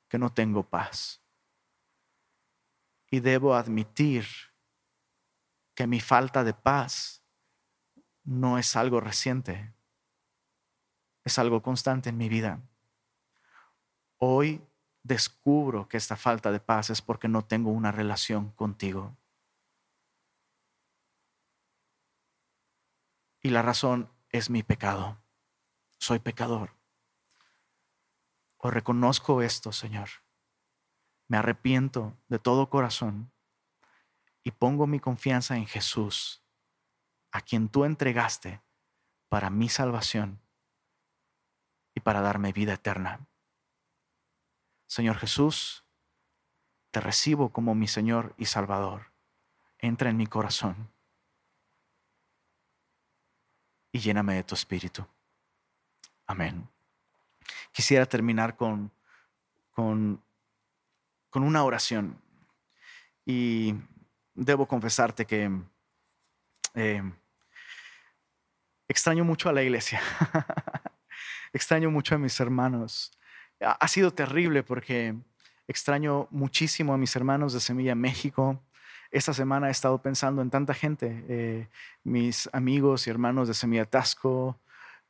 que 0.08 0.18
no 0.18 0.32
tengo 0.32 0.64
paz 0.64 1.20
y 3.12 3.20
debo 3.20 3.56
admitir 3.56 4.26
que 5.78 5.86
mi 5.86 6.00
falta 6.00 6.44
de 6.44 6.56
paz 6.56 7.22
no 8.24 8.58
es 8.58 8.76
algo 8.76 9.00
reciente, 9.00 9.76
es 11.24 11.38
algo 11.38 11.62
constante 11.62 12.10
en 12.10 12.18
mi 12.18 12.30
vida. 12.30 12.64
Hoy 14.18 14.68
descubro 15.04 15.88
que 15.88 15.98
esta 15.98 16.16
falta 16.16 16.52
de 16.52 16.60
paz 16.60 16.90
es 16.90 17.04
porque 17.04 17.28
no 17.28 17.46
tengo 17.46 17.70
una 17.70 17.92
relación 17.92 18.50
contigo. 18.54 19.16
Y 23.44 23.52
la 23.52 23.62
razón 23.62 24.10
es 24.32 24.50
mi 24.50 24.64
pecado. 24.64 25.22
Soy 26.00 26.18
pecador. 26.18 26.72
Hoy 28.58 28.72
reconozco 28.72 29.44
esto, 29.44 29.72
Señor. 29.72 30.10
Me 31.28 31.38
arrepiento 31.38 32.18
de 32.30 32.40
todo 32.40 32.72
corazón 32.72 33.32
y 34.48 34.52
pongo 34.52 34.88
mi 34.88 35.02
confianza 35.02 35.58
en 35.58 35.66
Jesús, 35.66 36.42
a 37.34 37.42
quien 37.42 37.68
tú 37.68 37.84
entregaste 37.84 38.62
para 39.28 39.50
mi 39.50 39.68
salvación 39.68 40.40
y 41.94 42.00
para 42.00 42.22
darme 42.22 42.54
vida 42.54 42.76
eterna. 42.76 43.28
Señor 44.86 45.18
Jesús, 45.18 45.84
te 46.92 47.02
recibo 47.02 47.52
como 47.52 47.76
mi 47.76 47.90
Señor 47.90 48.36
y 48.38 48.46
Salvador. 48.46 49.12
Entra 49.80 50.10
en 50.10 50.16
mi 50.16 50.28
corazón 50.28 50.94
y 53.92 54.00
lléname 54.00 54.36
de 54.36 54.46
tu 54.46 54.56
espíritu. 54.56 55.06
Amén. 56.26 56.70
Quisiera 57.74 58.06
terminar 58.06 58.56
con, 58.56 58.94
con, 59.72 60.24
con 61.30 61.44
una 61.44 61.66
oración 61.66 62.22
y 63.26 63.76
debo 64.38 64.68
confesarte 64.68 65.26
que 65.26 65.52
eh, 66.76 67.02
extraño 68.88 69.26
mucho 69.26 69.50
a 69.50 69.54
la 69.54 69.64
iglesia, 69.64 70.00
extraño 71.54 71.90
mucho 71.92 72.16
a 72.16 72.18
mis 72.20 72.40
hermanos. 72.40 73.12
Ha 73.60 73.88
sido 73.88 74.14
terrible 74.14 74.62
porque 74.62 75.16
extraño 75.68 76.28
muchísimo 76.30 76.94
a 76.94 76.98
mis 76.98 77.16
hermanos 77.16 77.54
de 77.54 77.60
Semilla 77.60 77.96
México. 77.96 78.62
Esta 79.10 79.34
semana 79.34 79.70
he 79.70 79.72
estado 79.72 80.00
pensando 80.02 80.42
en 80.42 80.52
tanta 80.52 80.74
gente, 80.76 81.26
eh, 81.28 81.68
mis 82.04 82.48
amigos 82.54 83.08
y 83.08 83.10
hermanos 83.10 83.48
de 83.48 83.56
Semilla 83.56 83.86
Tasco, 83.86 84.60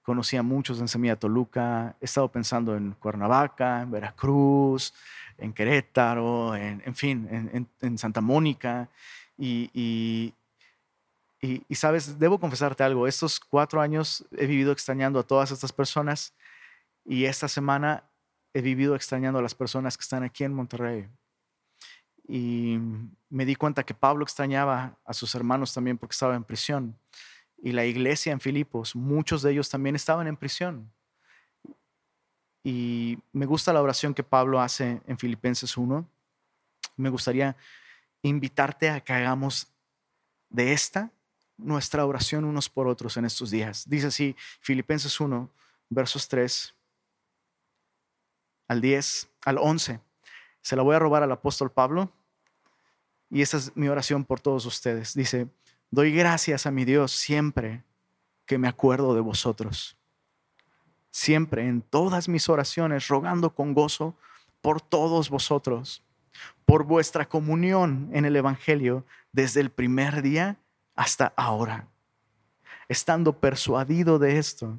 conocí 0.03 0.38
a 0.38 0.43
muchos 0.43 0.80
en 0.80 0.88
Semilla 0.88 1.17
Toluca, 1.17 1.97
he 1.99 2.05
estado 2.05 2.32
pensando 2.32 2.78
en 2.78 2.93
Cuernavaca, 2.93 3.82
en 3.82 3.91
Veracruz, 3.91 4.93
en 5.38 5.53
Querétaro, 5.53 6.55
en, 6.55 6.95
fin, 6.95 7.67
en, 7.81 7.97
Santa 7.97 8.21
Mónica. 8.21 8.89
Y, 9.38 10.33
y, 11.41 11.75
sabes, 11.75 12.19
debo 12.19 12.39
confesarte 12.39 12.83
algo, 12.83 13.07
estos 13.07 13.39
cuatro 13.39 13.81
años 13.81 14.25
he 14.31 14.47
vivido 14.47 14.71
extrañando 14.71 15.19
a 15.19 15.23
todas 15.23 15.51
estas 15.51 15.71
personas 15.71 16.33
y 17.05 17.25
esta 17.25 17.47
semana 17.47 18.03
he 18.53 18.61
vivido 18.61 18.95
extrañando 18.95 19.39
a 19.39 19.41
las 19.41 19.53
personas 19.53 19.97
que 19.97 20.01
están 20.01 20.23
aquí 20.23 20.43
en 20.43 20.53
Monterrey. 20.53 21.07
Y 22.27 22.79
me 23.29 23.45
di 23.45 23.55
cuenta 23.55 23.83
que 23.83 23.93
Pablo 23.93 24.23
extrañaba 24.23 24.97
a 25.05 25.13
sus 25.13 25.33
hermanos 25.35 25.73
también 25.73 25.97
porque 25.97 26.13
estaba 26.13 26.35
en 26.35 26.43
prisión. 26.43 26.97
Y 27.61 27.71
la 27.71 27.85
iglesia 27.85 28.33
en 28.33 28.39
Filipos, 28.39 28.95
muchos 28.95 29.41
de 29.41 29.51
ellos 29.51 29.69
también 29.69 29.95
estaban 29.95 30.27
en 30.27 30.35
prisión. 30.35 30.91
Y 32.64 33.20
me 33.32 33.45
gusta 33.45 33.74
la 33.74 33.82
oración 33.82 34.14
que 34.14 34.24
Pablo 34.24 34.60
hace 34.60 35.01
en 35.08 35.18
Filipenses 35.18 35.78
1. 35.78 36.08
Me 36.97 37.10
gustaría 37.10 37.55
invitarte 38.22 38.89
a 38.89 39.01
que 39.01 39.14
hagamos 39.14 39.68
de 40.49 40.74
esta 40.74 41.12
nuestra 41.58 42.05
oración 42.05 42.45
unos 42.45 42.70
por 42.70 42.88
otros 42.88 43.18
en 43.18 43.26
estos 43.26 43.49
días. 43.49 43.89
Dice 43.89 44.08
así, 44.08 44.36
Filipenses 44.62 45.20
1, 45.20 45.49
versos 45.89 46.28
3 46.28 46.76
al 48.68 48.82
10, 48.82 49.30
al 49.45 49.58
11. 49.58 49.99
Se 50.62 50.76
la 50.76 50.84
voy 50.84 50.95
a 50.95 50.99
robar 50.99 51.24
al 51.24 51.32
apóstol 51.32 51.72
Pablo 51.72 52.12
y 53.30 53.41
esta 53.41 53.58
es 53.58 53.76
mi 53.76 53.88
oración 53.88 54.26
por 54.26 54.39
todos 54.39 54.66
ustedes. 54.66 55.14
Dice, 55.14 55.47
doy 55.89 56.14
gracias 56.14 56.66
a 56.66 56.72
mi 56.72 56.86
Dios 56.86 57.12
siempre 57.12 57.84
que 58.45 58.58
me 58.58 58.68
acuerdo 58.68 59.16
de 59.16 59.22
vosotros. 59.22 59.96
Siempre 61.18 61.68
en 61.68 61.82
todas 61.82 62.30
mis 62.30 62.47
oraciones, 62.47 63.07
rogando 63.07 63.49
con 63.49 63.74
gozo 63.74 64.15
por 64.61 64.82
todos 64.82 65.32
vosotros, 65.32 66.03
por 66.63 66.84
vuestra 66.84 67.28
comunión 67.28 68.11
en 68.13 68.26
el 68.26 68.36
Evangelio 68.36 69.03
desde 69.32 69.61
el 69.61 69.72
primer 69.72 70.22
día 70.22 70.57
hasta 70.95 71.34
ahora, 71.36 71.88
estando 72.88 73.34
persuadido 73.34 74.20
de 74.20 74.38
esto, 74.38 74.78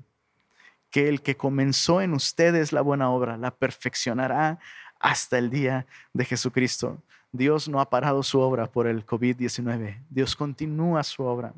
que 0.90 1.08
el 1.08 1.22
que 1.22 1.36
comenzó 1.36 2.00
en 2.02 2.14
ustedes 2.14 2.72
la 2.72 2.82
buena 2.82 3.10
obra 3.10 3.36
la 3.36 3.50
perfeccionará 3.50 4.60
hasta 5.00 5.38
el 5.38 5.50
día 5.50 5.86
de 6.12 6.24
Jesucristo. 6.24 7.02
Dios 7.32 7.68
no 7.68 7.80
ha 7.80 7.90
parado 7.90 8.22
su 8.22 8.38
obra 8.38 8.70
por 8.70 8.86
el 8.86 9.04
COVID-19. 9.04 10.04
Dios 10.08 10.36
continúa 10.36 11.02
su 11.02 11.24
obra. 11.24 11.52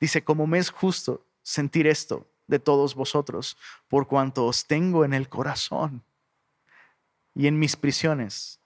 Dice, 0.00 0.24
como 0.24 0.46
me 0.46 0.56
es 0.56 0.70
justo 0.70 1.22
sentir 1.42 1.86
esto 1.86 2.31
de 2.52 2.60
todos 2.60 2.94
vosotros, 2.94 3.56
por 3.88 4.06
cuanto 4.06 4.46
os 4.46 4.64
tengo 4.66 5.04
en 5.04 5.12
el 5.12 5.28
corazón 5.28 6.02
y 7.34 7.48
en 7.48 7.58
mis 7.58 7.74
prisiones, 7.74 8.60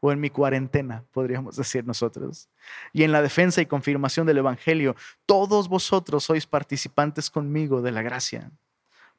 o 0.00 0.10
en 0.10 0.20
mi 0.20 0.30
cuarentena, 0.30 1.04
podríamos 1.12 1.56
decir 1.62 1.86
nosotros, 1.86 2.48
y 2.92 3.04
en 3.04 3.12
la 3.12 3.22
defensa 3.22 3.60
y 3.60 3.66
confirmación 3.66 4.26
del 4.26 4.38
Evangelio, 4.38 4.96
todos 5.26 5.68
vosotros 5.68 6.24
sois 6.24 6.46
participantes 6.46 7.30
conmigo 7.30 7.80
de 7.80 7.92
la 7.92 8.02
gracia 8.02 8.50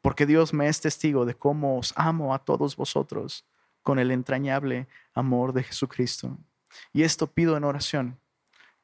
porque 0.01 0.25
Dios 0.25 0.53
me 0.53 0.67
es 0.67 0.79
testigo 0.81 1.25
de 1.25 1.35
cómo 1.35 1.77
os 1.77 1.93
amo 1.95 2.33
a 2.33 2.39
todos 2.39 2.75
vosotros 2.75 3.45
con 3.83 3.99
el 3.99 4.11
entrañable 4.11 4.87
amor 5.13 5.53
de 5.53 5.63
Jesucristo. 5.63 6.37
Y 6.93 7.03
esto 7.03 7.27
pido 7.27 7.57
en 7.57 7.63
oración, 7.63 8.17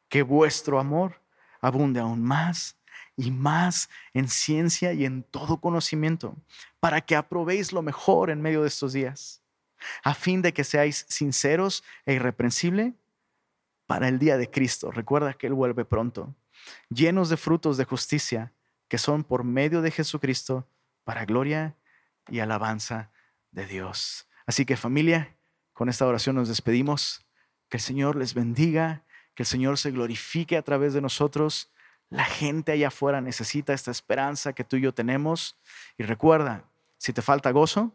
que 0.09 0.23
vuestro 0.23 0.79
amor 0.79 1.21
abunde 1.61 1.99
aún 1.99 2.21
más 2.21 2.75
y 3.15 3.31
más 3.31 3.89
en 4.13 4.27
ciencia 4.27 4.93
y 4.93 5.05
en 5.05 5.23
todo 5.23 5.57
conocimiento, 5.57 6.35
para 6.79 7.01
que 7.01 7.15
aprobéis 7.15 7.71
lo 7.71 7.81
mejor 7.81 8.29
en 8.29 8.41
medio 8.41 8.61
de 8.61 8.67
estos 8.67 8.93
días, 8.93 9.41
a 10.03 10.13
fin 10.13 10.41
de 10.41 10.53
que 10.53 10.63
seáis 10.63 11.05
sinceros 11.09 11.83
e 12.05 12.13
irreprensibles 12.13 12.93
para 13.85 14.07
el 14.07 14.19
día 14.19 14.37
de 14.37 14.49
Cristo. 14.49 14.91
Recuerda 14.91 15.33
que 15.33 15.47
Él 15.47 15.53
vuelve 15.53 15.85
pronto, 15.85 16.33
llenos 16.89 17.29
de 17.29 17.37
frutos 17.37 17.77
de 17.77 17.85
justicia, 17.85 18.53
que 18.87 18.97
son 18.97 19.23
por 19.23 19.43
medio 19.43 19.81
de 19.81 19.91
Jesucristo 19.91 20.67
para 21.03 21.25
gloria 21.25 21.75
y 22.29 22.39
alabanza 22.39 23.11
de 23.51 23.65
Dios. 23.65 24.27
Así 24.45 24.65
que 24.65 24.77
familia, 24.77 25.35
con 25.73 25.89
esta 25.89 26.05
oración 26.05 26.35
nos 26.35 26.47
despedimos. 26.47 27.25
Que 27.69 27.77
el 27.77 27.81
Señor 27.81 28.15
les 28.15 28.33
bendiga, 28.33 29.03
que 29.35 29.43
el 29.43 29.47
Señor 29.47 29.77
se 29.77 29.91
glorifique 29.91 30.57
a 30.57 30.61
través 30.61 30.93
de 30.93 31.01
nosotros. 31.01 31.71
La 32.13 32.25
gente 32.25 32.71
allá 32.71 32.89
afuera 32.89 33.21
necesita 33.21 33.73
esta 33.73 33.89
esperanza 33.89 34.53
que 34.53 34.63
tú 34.63 34.75
y 34.75 34.81
yo 34.81 34.93
tenemos. 34.93 35.57
Y 35.97 36.03
recuerda, 36.03 36.63
si 36.99 37.11
te 37.11 37.23
falta 37.23 37.49
gozo, 37.49 37.91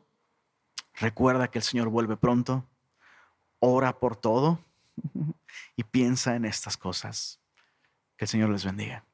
recuerda 0.94 1.52
que 1.52 1.60
el 1.60 1.62
Señor 1.62 1.88
vuelve 1.88 2.16
pronto. 2.16 2.64
Ora 3.60 4.00
por 4.00 4.16
todo 4.16 4.58
y 5.76 5.84
piensa 5.84 6.34
en 6.34 6.46
estas 6.46 6.76
cosas. 6.76 7.38
Que 8.16 8.24
el 8.24 8.28
Señor 8.28 8.50
les 8.50 8.64
bendiga. 8.64 9.04